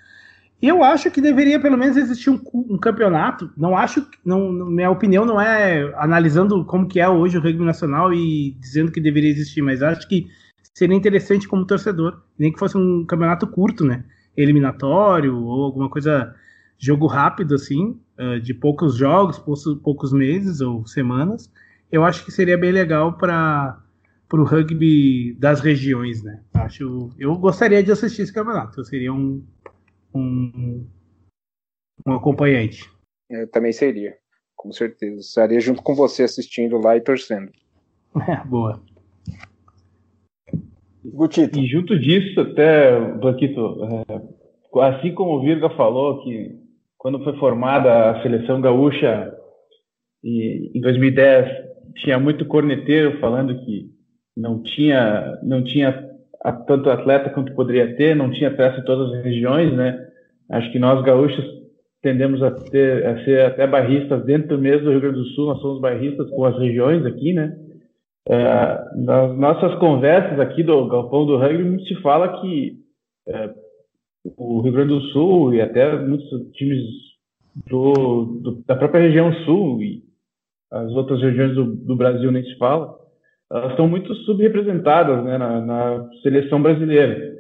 [0.61, 3.51] Eu acho que deveria pelo menos existir um, um campeonato.
[3.57, 8.13] Não acho, não, minha opinião não é analisando como que é hoje o rugby nacional
[8.13, 10.27] e dizendo que deveria existir, mas acho que
[10.75, 14.05] seria interessante como torcedor, nem que fosse um campeonato curto, né?
[14.37, 16.35] Eliminatório ou alguma coisa
[16.79, 17.99] jogo rápido assim,
[18.43, 21.51] de poucos jogos, poucos meses ou semanas.
[21.91, 23.79] Eu acho que seria bem legal para
[24.33, 26.41] o rugby das regiões, né?
[26.55, 28.79] Acho, eu gostaria de assistir esse campeonato.
[28.79, 29.43] Eu seria um,
[30.15, 30.87] um,
[32.07, 32.91] um acompanhante.
[33.29, 34.17] Eu também seria,
[34.57, 35.21] com certeza.
[35.21, 37.51] Estaria junto com você assistindo lá e torcendo.
[38.27, 38.83] É, boa.
[41.05, 41.59] Gutito.
[41.59, 46.59] E junto disso, até, Blanquito, é, assim como o Virga falou, que
[46.97, 49.33] quando foi formada a seleção gaúcha,
[50.25, 53.91] e em 2010 tinha muito corneteiro falando que
[54.37, 56.08] não tinha, não tinha
[56.67, 60.07] tanto atleta quanto poderia ter, não tinha peça em todas as regiões, né?
[60.51, 61.45] Acho que nós gaúchos
[62.01, 65.61] tendemos a, ter, a ser até barristas dentro mesmo do Rio Grande do Sul, nós
[65.61, 67.57] somos barristas com as regiões aqui, né?
[68.29, 72.77] É, nas nossas conversas aqui do Galpão do Rugby, muito se fala que
[73.27, 73.51] é,
[74.37, 76.83] o Rio Grande do Sul e até muitos times
[77.67, 80.03] do, do, da própria região sul e
[80.71, 82.95] as outras regiões do, do Brasil nem se fala,
[83.51, 87.37] elas estão muito subrepresentadas né, na, na, seleção brasileira.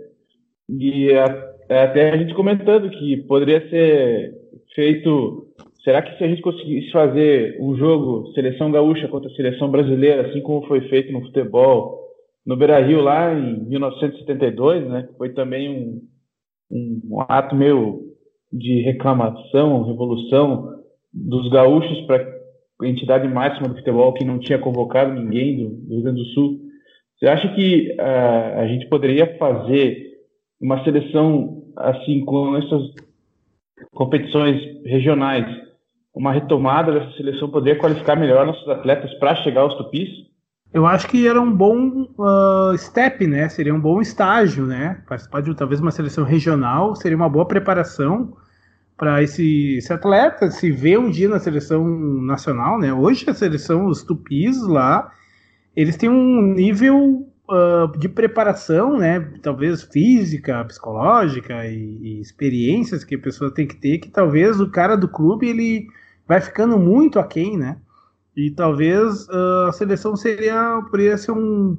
[0.68, 4.34] E a, é até a gente comentando que poderia ser
[4.74, 5.46] feito.
[5.84, 10.40] Será que se a gente conseguisse fazer um jogo seleção gaúcha contra seleção brasileira, assim
[10.40, 11.98] como foi feito no futebol,
[12.44, 16.00] no Beira Rio lá em 1972, né, foi também um,
[16.70, 18.00] um, um ato meio
[18.52, 20.78] de reclamação, revolução
[21.12, 22.38] dos gaúchos para
[22.82, 26.60] entidade máxima do futebol que não tinha convocado ninguém do, Rio Grande do Sul.
[27.18, 30.06] Você acha que uh, a gente poderia fazer
[30.60, 32.82] uma seleção assim com essas
[33.92, 35.46] competições regionais,
[36.14, 40.08] uma retomada dessa seleção poderia qualificar melhor nossos atletas para chegar aos tupis?
[40.72, 43.48] Eu acho que era um bom uh, step, né?
[43.48, 45.02] Seria um bom estágio, né?
[45.08, 48.34] Participar de talvez uma seleção regional seria uma boa preparação
[48.99, 51.86] para esse, esse, atleta se ver um dia na seleção
[52.20, 52.92] nacional, né?
[52.92, 55.12] Hoje a seleção, os tupis lá,
[55.76, 59.20] eles têm um nível uh, de preparação, né?
[59.40, 64.68] Talvez física, psicológica e, e, experiências que a pessoa tem que ter, que talvez o
[64.68, 65.86] cara do clube ele
[66.26, 67.78] vai ficando muito aquém, né?
[68.36, 71.78] E talvez uh, a seleção seria poderia ser um,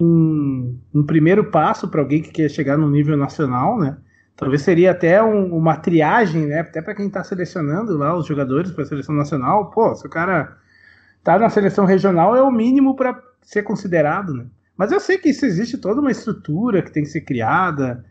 [0.00, 3.98] um, um primeiro passo para alguém que quer chegar no nível nacional, né?
[4.40, 6.60] Talvez seria até um, uma triagem, né?
[6.60, 9.70] Até para quem está selecionando lá os jogadores para a seleção nacional.
[9.70, 10.56] Pô, se o cara
[11.22, 14.46] tá na seleção regional é o mínimo para ser considerado, né?
[14.78, 18.02] Mas eu sei que isso existe toda uma estrutura que tem que ser criada.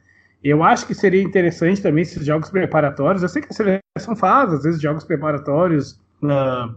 [0.43, 3.23] Eu acho que seria interessante também esses jogos preparatórios.
[3.23, 6.75] Eu sei que a seleção faz, às vezes, jogos preparatórios uh,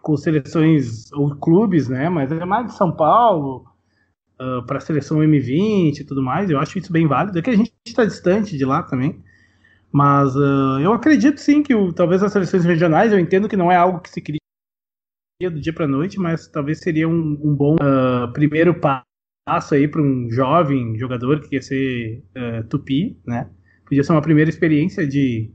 [0.00, 2.08] com seleções ou clubes, né?
[2.08, 3.64] Mas é mais de São Paulo,
[4.40, 6.50] uh, ah, para a seleção M20 e tudo mais.
[6.50, 7.38] Eu acho isso bem válido.
[7.38, 9.22] É que a gente está distante de lá também.
[9.90, 13.70] Mas uh, eu acredito sim que o, talvez as seleções regionais, eu entendo que não
[13.70, 14.38] é algo que se cria
[15.50, 20.00] do dia para noite, mas talvez seria um, um bom uh, primeiro passo aí para
[20.00, 22.24] um jovem jogador que quer ser
[22.70, 23.50] tupi, né?
[23.84, 25.52] Podia ser uma primeira experiência de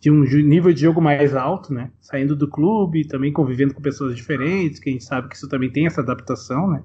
[0.00, 1.92] de um nível de jogo mais alto, né?
[2.00, 5.70] Saindo do clube, também convivendo com pessoas diferentes, que a gente sabe que isso também
[5.70, 6.82] tem essa adaptação, né?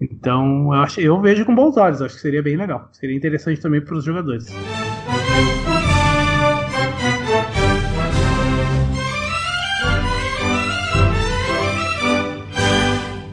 [0.00, 2.88] Então, eu, acho, eu vejo com bons olhos, acho que seria bem legal.
[2.92, 4.46] Seria interessante também para os jogadores.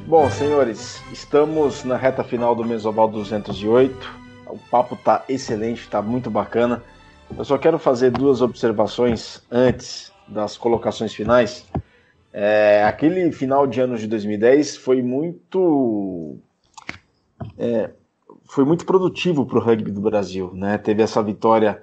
[0.08, 4.24] Bom, senhores, estamos na reta final do Mesoval 208.
[4.46, 6.84] O papo tá excelente, tá muito bacana.
[7.36, 11.66] Eu só quero fazer duas observações antes das colocações finais.
[12.32, 16.38] É, aquele final de ano de 2010 foi muito.
[17.58, 17.92] É,
[18.46, 20.52] foi muito produtivo para o rugby do Brasil.
[20.54, 20.78] Né?
[20.78, 21.82] Teve essa vitória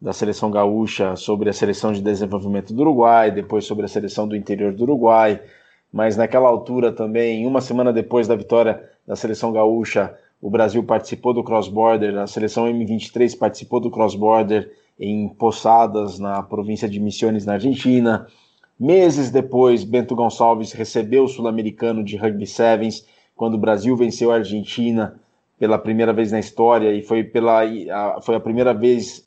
[0.00, 4.34] da seleção gaúcha sobre a seleção de desenvolvimento do Uruguai, depois sobre a seleção do
[4.34, 5.40] interior do Uruguai,
[5.92, 11.32] mas naquela altura também, uma semana depois da vitória da seleção gaúcha, o Brasil participou
[11.32, 17.54] do cross-border, a seleção M23 participou do cross-border em Posadas, na província de Misiones, na
[17.54, 18.26] Argentina.
[18.78, 23.06] Meses depois, Bento Gonçalves recebeu o sul-americano de rugby sevens,
[23.42, 25.20] quando o Brasil venceu a Argentina
[25.58, 29.26] pela primeira vez na história, e foi, pela, a, foi a primeira vez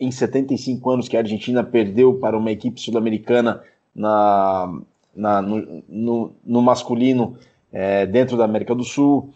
[0.00, 3.62] em 75 anos que a Argentina perdeu para uma equipe sul-americana
[3.94, 4.80] na,
[5.14, 7.36] na, no, no, no masculino
[7.70, 9.28] é, dentro da América do Sul,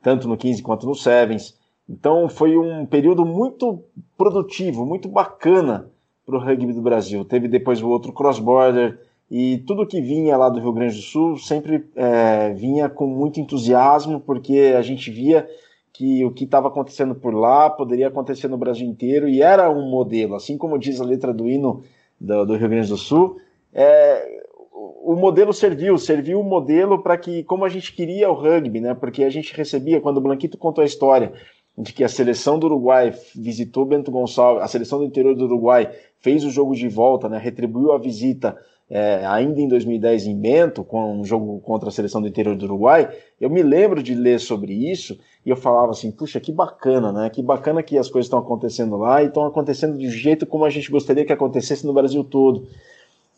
[0.00, 1.58] tanto no 15 quanto no Sevens.
[1.90, 3.82] Então foi um período muito
[4.16, 5.90] produtivo, muito bacana
[6.24, 7.24] para o rugby do Brasil.
[7.24, 9.00] Teve depois o outro cross-border
[9.34, 13.40] e tudo que vinha lá do Rio Grande do Sul sempre é, vinha com muito
[13.40, 15.48] entusiasmo, porque a gente via
[15.90, 19.88] que o que estava acontecendo por lá poderia acontecer no Brasil inteiro e era um
[19.88, 21.82] modelo, assim como diz a letra do hino
[22.20, 23.38] do, do Rio Grande do Sul.
[23.72, 28.82] É, o modelo serviu, serviu o modelo para que, como a gente queria o rugby,
[28.82, 28.92] né?
[28.92, 31.32] Porque a gente recebia, quando o Blanquito contou a história
[31.78, 35.90] de que a seleção do Uruguai visitou Bento Gonçalves, a seleção do interior do Uruguai
[36.20, 37.38] fez o jogo de volta, né?
[37.38, 38.58] Retribuiu a visita
[38.94, 42.66] é, ainda em 2010 em Bento, com um jogo contra a seleção do interior do
[42.66, 43.08] Uruguai.
[43.40, 47.30] Eu me lembro de ler sobre isso e eu falava assim, puxa, que bacana, né?
[47.30, 50.70] Que bacana que as coisas estão acontecendo lá e estão acontecendo do jeito como a
[50.70, 52.66] gente gostaria que acontecesse no Brasil todo.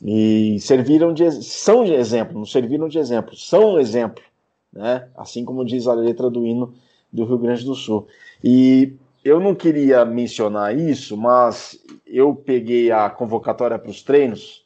[0.02, 4.24] E serviram de são de exemplo, não serviram de exemplo, são um exemplo,
[4.72, 5.07] né?
[5.16, 6.74] Assim como diz a letra do hino
[7.12, 8.09] do Rio Grande do Sul.
[8.42, 8.94] E
[9.24, 14.64] eu não queria mencionar isso, mas eu peguei a convocatória para os treinos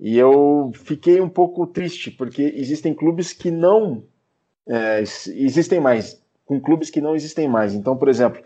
[0.00, 4.02] e eu fiquei um pouco triste porque existem clubes que não
[4.66, 7.74] é, existem mais, com clubes que não existem mais.
[7.74, 8.42] Então, por exemplo,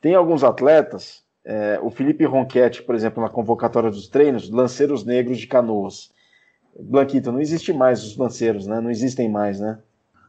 [0.00, 5.38] tem alguns atletas é, o Felipe Ronquete, por exemplo, na convocatória dos treinos, lanceiros negros
[5.38, 6.12] de canoas.
[6.78, 8.80] Blanquito, não existe mais os lanceiros, né?
[8.80, 9.78] Não existem mais, né?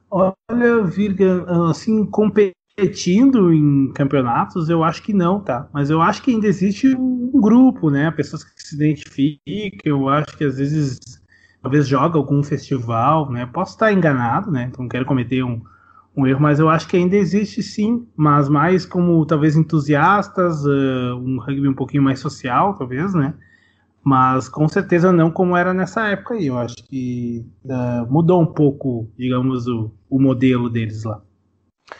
[0.10, 5.68] Olha, Virga, assim, competindo em campeonatos, eu acho que não, tá?
[5.74, 8.12] Mas eu acho que ainda existe um grupo, né?
[8.12, 11.00] Pessoas que se identificam, eu acho que às vezes,
[11.62, 13.46] talvez joga algum festival, né?
[13.46, 14.68] Posso estar enganado, né?
[14.70, 15.62] Então não quero cometer um,
[16.16, 21.16] um erro, mas eu acho que ainda existe sim, mas mais como talvez entusiastas, uh,
[21.18, 23.34] um rugby um pouquinho mais social, talvez, né?
[24.04, 26.48] Mas com certeza não como era nessa época aí.
[26.48, 31.22] Eu acho que uh, mudou um pouco, digamos, o, o modelo deles lá.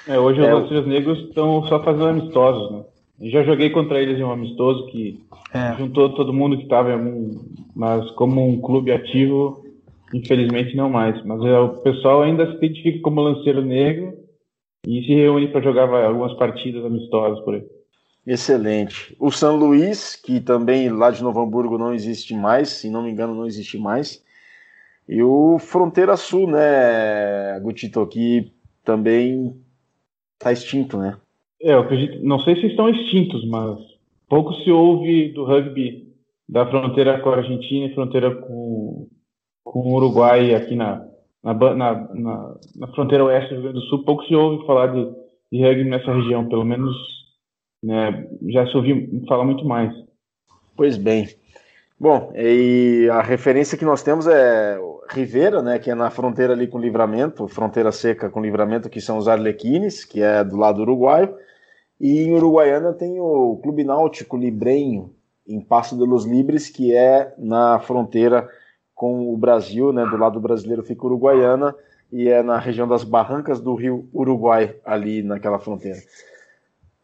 [0.08, 2.84] É, hoje é, os Lanceiros Negros estão só fazendo amistosos, né?
[3.30, 5.24] Já joguei contra eles em um amistoso que
[5.54, 5.76] é.
[5.78, 7.00] juntou todo mundo que estava,
[7.76, 9.62] mas como um clube ativo,
[10.14, 14.18] Infelizmente não mais, mas é, o pessoal ainda se identifica como lanceiro negro
[14.86, 17.64] e se reúne para jogar algumas partidas amistosas por aí.
[18.28, 19.16] Excelente.
[19.20, 23.12] O São Luís, que também lá de Novo Hamburgo não existe mais, se não me
[23.12, 24.24] engano, não existe mais.
[25.08, 28.52] E o Fronteira Sul, né, Gutito, que
[28.84, 29.56] também
[30.42, 31.18] está extinto, né?
[31.62, 33.78] É, eu acredito, não sei se estão extintos, mas
[34.28, 36.12] pouco se ouve do rugby
[36.50, 39.08] da fronteira com a Argentina e fronteira com,
[39.64, 41.06] com o Uruguai aqui na,
[41.44, 41.76] na, na,
[42.14, 45.06] na, na fronteira oeste do Rio Grande do Sul, pouco se ouve falar de,
[45.52, 46.96] de rugby nessa região, pelo menos
[47.84, 49.94] né, já se ouviu falar muito mais.
[50.76, 51.28] Pois bem.
[52.02, 54.76] Bom, e a referência que nós temos é
[55.08, 59.20] Rivera, né, que é na fronteira ali com Livramento, fronteira seca com Livramento, que são
[59.20, 61.38] os Arlequines, que é do lado uruguaio.
[62.00, 65.14] E em Uruguaiana tem o Clube Náutico Librenho,
[65.48, 68.50] em Passo de los Libres, que é na fronteira
[68.96, 70.04] com o Brasil, né?
[70.04, 71.76] Do lado brasileiro fica Uruguaiana
[72.12, 76.00] e é na região das barrancas do rio Uruguai, ali naquela fronteira.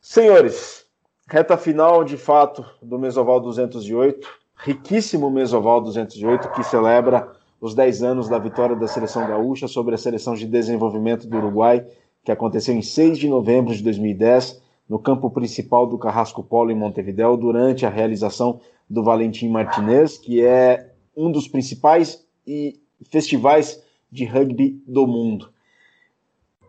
[0.01, 0.87] Senhores,
[1.29, 8.30] reta final de fato do Mesoval 208, riquíssimo Mesoval 208 que celebra os 10 anos
[8.30, 11.86] da vitória da seleção gaúcha sobre a seleção de desenvolvimento do Uruguai,
[12.24, 16.76] que aconteceu em 6 de novembro de 2010, no campo principal do Carrasco Polo em
[16.76, 22.80] Montevideo, durante a realização do Valentim Martinez, que é um dos principais e
[23.10, 25.49] festivais de rugby do mundo.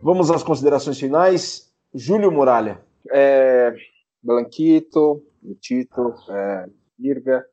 [0.02, 1.72] Vamos às considerações finais.
[1.94, 2.80] Júlio Muralha.
[3.10, 3.74] É,
[4.22, 5.22] Blanquito,
[5.60, 6.66] Tito, é,
[6.98, 7.44] Irga,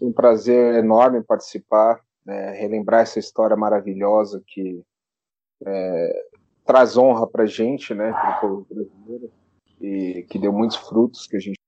[0.00, 4.82] um prazer enorme participar, é, relembrar essa história maravilhosa que
[5.64, 6.26] é,
[6.64, 9.30] traz honra para gente, né, para o povo brasileiro,
[9.80, 11.58] e que deu muitos frutos que a gente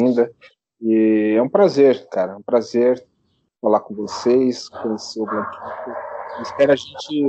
[0.00, 0.32] ainda.
[0.80, 3.06] E é um prazer, cara, é um prazer
[3.60, 5.62] falar com vocês, conhecer o Blanquito.
[6.40, 7.28] Espero a gente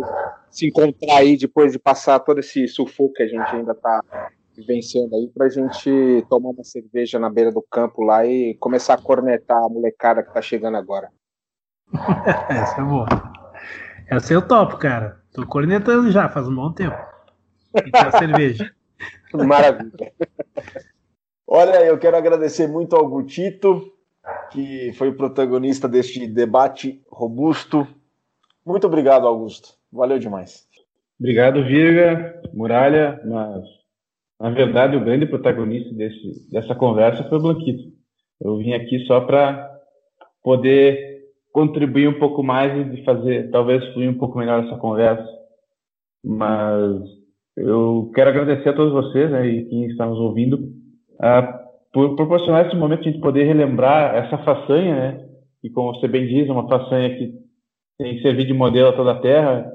[0.50, 4.02] se encontrar aí depois de passar todo esse sufoco que a gente ainda está
[4.56, 9.02] vivenciando aí pra gente tomar uma cerveja na beira do campo lá e começar a
[9.02, 11.10] cornetar a molecada que tá chegando agora.
[12.50, 13.08] Essa é boa.
[14.10, 15.22] Essa eu topo, cara.
[15.34, 16.98] Tô cornetando já faz um bom tempo.
[17.76, 18.72] E tem a cerveja.
[19.34, 20.14] Maravilha.
[21.48, 23.92] Olha, eu quero agradecer muito ao Gutito,
[24.52, 27.88] que foi o protagonista deste debate robusto.
[28.66, 29.70] Muito obrigado, Augusto.
[29.92, 30.68] Valeu demais.
[31.20, 33.83] Obrigado, Virga, Muralha, mas
[34.40, 37.84] na verdade o grande protagonista desse, dessa conversa foi o Blanquito.
[38.42, 39.72] Eu vim aqui só para
[40.44, 41.22] poder
[41.52, 45.28] contribuir um pouco mais e de fazer, talvez fluir um pouco melhor essa conversa.
[46.26, 47.02] Mas
[47.56, 51.64] eu quero agradecer a todos vocês né, e quem está nos ouvindo uh,
[51.94, 55.30] por proporcionar esse momento de a gente poder relembrar essa façanha, né?
[55.64, 57.34] E como você bem diz, é uma façanha que
[58.00, 59.72] tem servido de modelo a toda a Terra.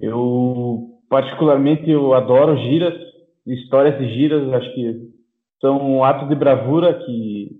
[0.00, 2.94] Eu, particularmente, eu adoro giras,
[3.46, 5.10] histórias de giras, acho que
[5.60, 7.50] são atos de bravura que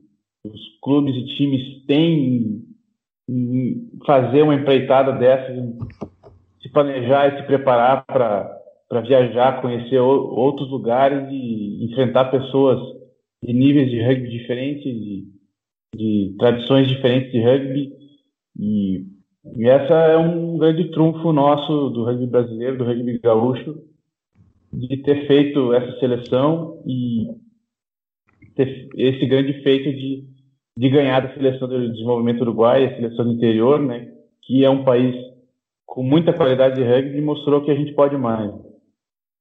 [0.44, 2.62] os clubes e times têm
[4.04, 5.52] fazer uma empreitada dessa,
[6.62, 12.78] se planejar e se preparar para viajar, conhecer outros lugares e enfrentar pessoas
[13.42, 15.24] de níveis de rugby diferentes, de,
[15.94, 17.92] de tradições diferentes de rugby.
[18.58, 19.04] E,
[19.56, 23.76] e essa é um grande trunfo nosso do rugby brasileiro, do rugby gaúcho,
[24.72, 27.28] de ter feito essa seleção e
[28.54, 30.36] ter esse grande feito de
[30.78, 34.12] de ganhar da seleção de desenvolvimento uruguai, a seleção do interior, né,
[34.42, 35.14] que é um país
[35.86, 38.52] com muita qualidade de rugby e mostrou que a gente pode mais.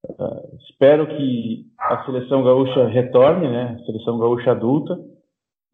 [0.08, 4.98] Uh, espero que a seleção gaúcha retorne, né, a seleção gaúcha adulta,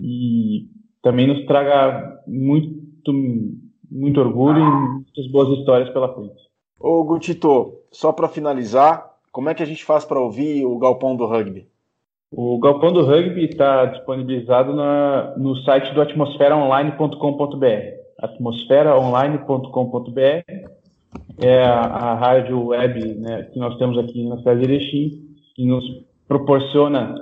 [0.01, 0.67] e
[1.03, 3.13] também nos traga muito,
[3.89, 6.41] muito orgulho e muitas boas histórias pela frente.
[6.79, 11.15] Ô Gutito, só para finalizar, como é que a gente faz para ouvir o Galpão
[11.15, 11.65] do Rugby?
[12.31, 17.65] O Galpão do Rugby está disponibilizado na, no site do atmosferaonline.com.br.
[18.19, 20.71] atmosferaonline.com.br
[21.39, 25.09] é a, a, rádio web né, que nós temos aqui na cidade de Erechim,
[25.55, 25.83] que nos
[26.27, 27.15] proporciona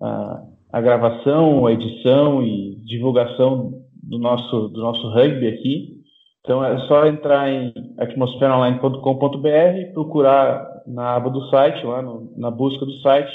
[0.00, 0.42] a,
[0.72, 5.96] a gravação, a edição e divulgação do nosso, do nosso rugby aqui.
[6.40, 12.84] Então é só entrar em atmosferaonline.com.br, procurar na aba do site, lá no, na busca
[12.84, 13.32] do site,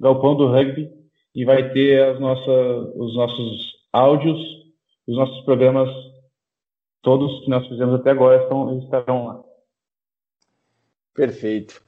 [0.00, 0.90] Galpão do Rugby
[1.34, 4.38] e vai ter as os nossos áudios,
[5.06, 5.88] os nossos programas,
[7.02, 9.44] todos que nós fizemos até agora estão, estarão lá.
[11.14, 11.82] Perfeito.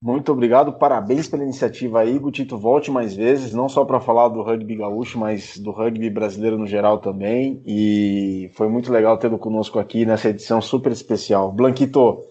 [0.00, 4.42] Muito obrigado, parabéns pela iniciativa aí, Gutito, volte mais vezes, não só para falar do
[4.42, 9.78] rugby gaúcho, mas do rugby brasileiro no geral também, e foi muito legal tê-lo conosco
[9.78, 11.50] aqui nessa edição super especial.
[11.50, 12.22] Blanquito,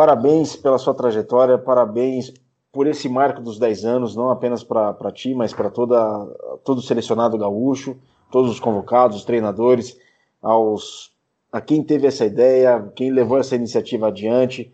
[0.00, 2.32] parabéns pela sua trajetória, parabéns
[2.72, 7.36] por esse marco dos 10 anos, não apenas para ti, mas para todo o selecionado
[7.36, 7.98] gaúcho,
[8.32, 9.98] todos os convocados, os treinadores,
[10.40, 11.12] aos
[11.52, 14.72] a quem teve essa ideia, quem levou essa iniciativa adiante.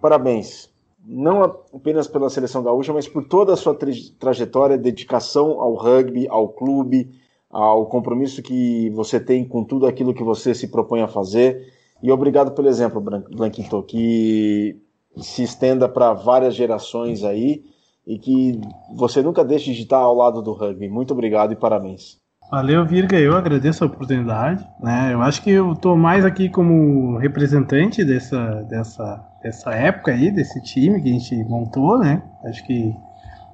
[0.00, 0.70] Parabéns,
[1.04, 3.76] não apenas pela seleção gaúcha, mas por toda a sua
[4.16, 7.10] trajetória, dedicação ao rugby, ao clube,
[7.50, 11.81] ao compromisso que você tem com tudo aquilo que você se propõe a fazer.
[12.02, 14.76] E obrigado pelo exemplo, Blanquito, que
[15.16, 17.62] se estenda para várias gerações aí
[18.06, 18.60] e que
[18.96, 20.88] você nunca deixe de estar ao lado do rugby.
[20.88, 22.20] Muito obrigado e parabéns.
[22.50, 23.18] Valeu, Virga.
[23.18, 24.66] Eu agradeço a oportunidade.
[24.78, 25.14] Né?
[25.14, 30.60] Eu acho que eu estou mais aqui como representante dessa, dessa, dessa época aí, desse
[30.62, 32.22] time que a gente montou, né?
[32.44, 32.94] Acho que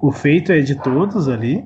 [0.01, 1.65] o feito é de todos ali.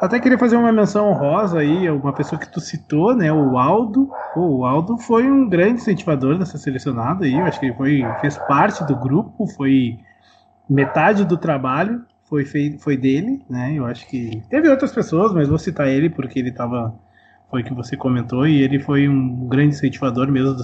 [0.00, 4.10] Até queria fazer uma menção honrosa aí, uma pessoa que tu citou, né, o Aldo.
[4.34, 8.02] Pô, o Aldo foi um grande incentivador dessa selecionada aí, eu acho que ele foi,
[8.20, 9.98] fez parte do grupo, foi
[10.68, 15.48] metade do trabalho foi, feito, foi dele, né, eu acho que teve outras pessoas, mas
[15.48, 16.94] vou citar ele porque ele tava,
[17.50, 20.62] foi que você comentou, e ele foi um grande incentivador mesmo do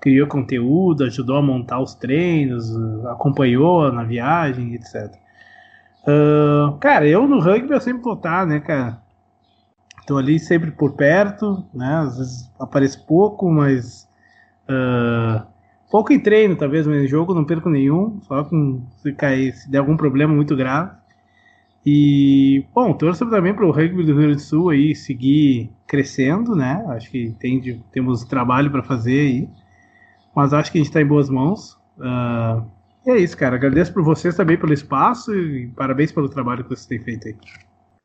[0.00, 2.76] criou conteúdo, ajudou a montar os treinos,
[3.06, 5.14] acompanhou na viagem, etc.
[6.02, 9.00] Uh, cara, eu no rugby eu sempre vou estar, né, cara?
[10.06, 12.02] Tô ali sempre por perto, né?
[12.06, 14.08] Às vezes apareço pouco, mas.
[14.68, 15.46] Uh,
[15.90, 18.20] pouco em treino, talvez, mas em jogo não perco nenhum.
[18.22, 20.90] Só com, se cair, se der algum problema muito grave.
[21.84, 26.54] E, bom, torço também para o rugby do Rio Grande do Sul aí seguir crescendo,
[26.54, 26.84] né?
[26.88, 29.48] Acho que tem, temos trabalho para fazer aí.
[30.34, 31.74] Mas acho que a gente está em boas mãos.
[31.98, 32.64] Uh,
[33.06, 33.56] e é isso, cara.
[33.56, 37.36] Agradeço por vocês também pelo espaço e parabéns pelo trabalho que vocês têm feito aí.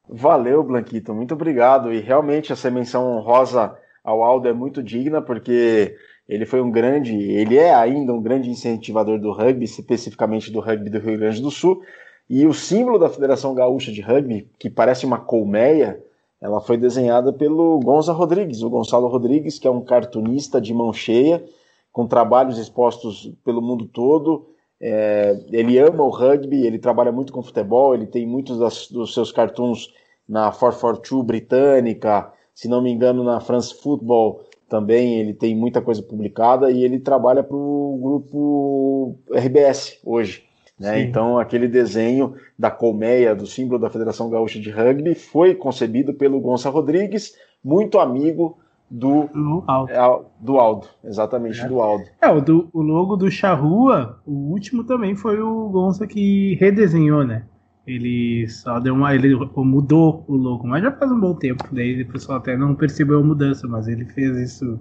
[0.09, 1.13] Valeu, Blanquito.
[1.13, 1.91] Muito obrigado.
[1.91, 5.95] E realmente essa menção honrosa ao Aldo é muito digna, porque
[6.27, 10.89] ele foi um grande, ele é ainda um grande incentivador do rugby, especificamente do rugby
[10.89, 11.81] do Rio Grande do Sul.
[12.29, 16.01] E o símbolo da Federação Gaúcha de Rugby, que parece uma colmeia,
[16.41, 20.91] ela foi desenhada pelo Gonza Rodrigues, o Gonçalo Rodrigues, que é um cartunista de mão
[20.91, 21.43] cheia,
[21.91, 24.49] com trabalhos expostos pelo mundo todo.
[24.79, 29.13] É, ele ama o rugby, ele trabalha muito com futebol, ele tem muitos das, dos
[29.13, 29.93] seus cartoons
[30.27, 36.03] na 442 britânica, se não me engano, na France Football também ele tem muita coisa
[36.03, 40.43] publicada e ele trabalha para o grupo RBS hoje.
[40.79, 41.01] Né?
[41.01, 46.39] Então, aquele desenho da colmeia, do símbolo da Federação Gaúcha de Rugby, foi concebido pelo
[46.39, 49.91] Gonçalo Rodrigues, muito amigo do, do Aldo.
[49.91, 51.67] É, do Aldo, exatamente, é.
[51.67, 52.05] do Aldo.
[52.21, 57.23] É, o, do, o logo do Charrua, o último também foi o Gonça que redesenhou,
[57.23, 57.43] né?
[57.85, 59.15] Ele só deu uma.
[59.15, 61.63] Ele mudou o logo, mas já faz um bom tempo.
[61.71, 64.77] Daí o pessoal até não percebeu a mudança, mas ele fez isso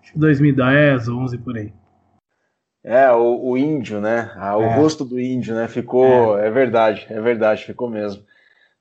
[0.00, 1.72] acho que 2010, 11 por aí.
[2.84, 4.30] É, o, o índio, né?
[4.36, 4.76] Ah, o é.
[4.76, 5.66] rosto do índio, né?
[5.66, 6.38] Ficou.
[6.38, 6.46] É.
[6.46, 6.50] é.
[6.50, 8.22] verdade, é verdade, ficou mesmo.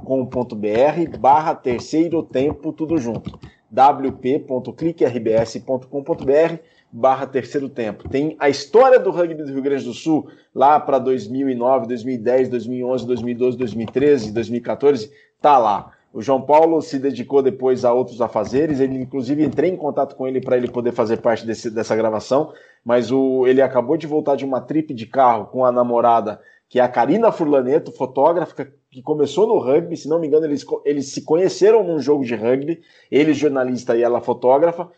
[1.20, 3.38] barra terceiro tempo, tudo junto.
[3.70, 6.56] wp.cliquerbs.com.br
[6.92, 8.10] barra terceiro tempo.
[8.10, 13.08] Tem a história do rugby do Rio Grande do Sul lá para 2009, 2010, 2011,
[13.08, 15.10] 2012, 2013, 2014,
[15.42, 15.94] tá lá.
[16.14, 20.28] O João Paulo se dedicou depois a outros afazeres, ele inclusive entrei em contato com
[20.28, 22.52] ele para ele poder fazer parte desse, dessa gravação,
[22.84, 26.80] mas o, ele acabou de voltar de uma trip de carro com a namorada que
[26.80, 31.08] é a Karina Furlaneto, fotógrafa que começou no rugby, se não me engano, eles, eles
[31.08, 32.82] se conheceram num jogo de rugby,
[33.12, 34.90] ele jornalista e ela fotógrafa.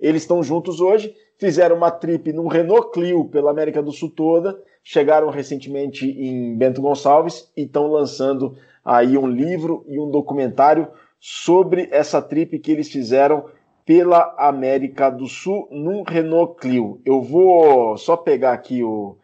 [0.00, 4.60] Eles estão juntos hoje, fizeram uma trip num Renault Clio pela América do Sul toda,
[4.82, 10.88] chegaram recentemente em Bento Gonçalves e estão lançando aí um livro e um documentário
[11.18, 13.46] sobre essa trip que eles fizeram
[13.84, 17.00] pela América do Sul num Renault Clio.
[17.04, 19.16] Eu vou só pegar aqui o,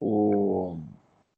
[0.00, 0.78] o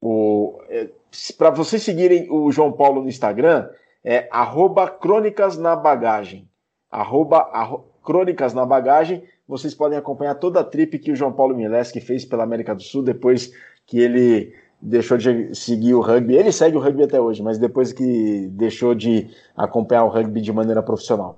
[0.07, 0.87] o, é,
[1.35, 3.67] para vocês seguirem o João Paulo no Instagram,
[4.03, 6.47] é arroba crônicas na bagagem.
[6.91, 9.23] Arroba, arro, crônicas na bagagem.
[9.47, 12.83] Vocês podem acompanhar toda a trip que o João Paulo Mileski fez pela América do
[12.83, 13.51] Sul depois
[13.87, 16.35] que ele deixou de seguir o rugby.
[16.35, 20.51] Ele segue o rugby até hoje, mas depois que deixou de acompanhar o rugby de
[20.53, 21.37] maneira profissional.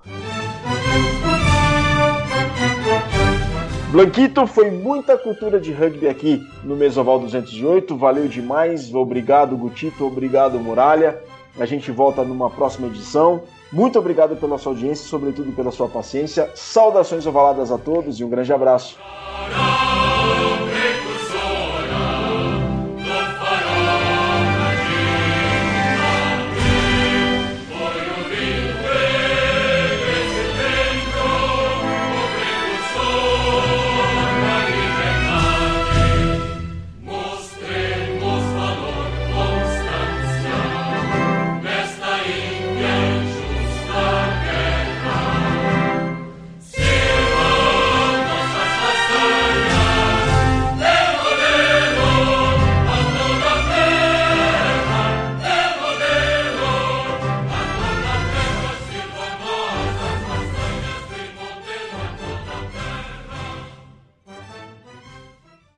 [3.92, 7.96] Blanquito, foi muita cultura de rugby aqui no Mesoval 208.
[7.96, 8.94] Valeu demais.
[8.94, 10.06] Obrigado, Gutito.
[10.06, 11.18] Obrigado, Muralha.
[11.58, 13.42] A gente volta numa próxima edição.
[13.72, 16.50] Muito obrigado pela sua audiência, sobretudo pela sua paciência.
[16.54, 18.98] Saudações ovaladas a todos e um grande abraço.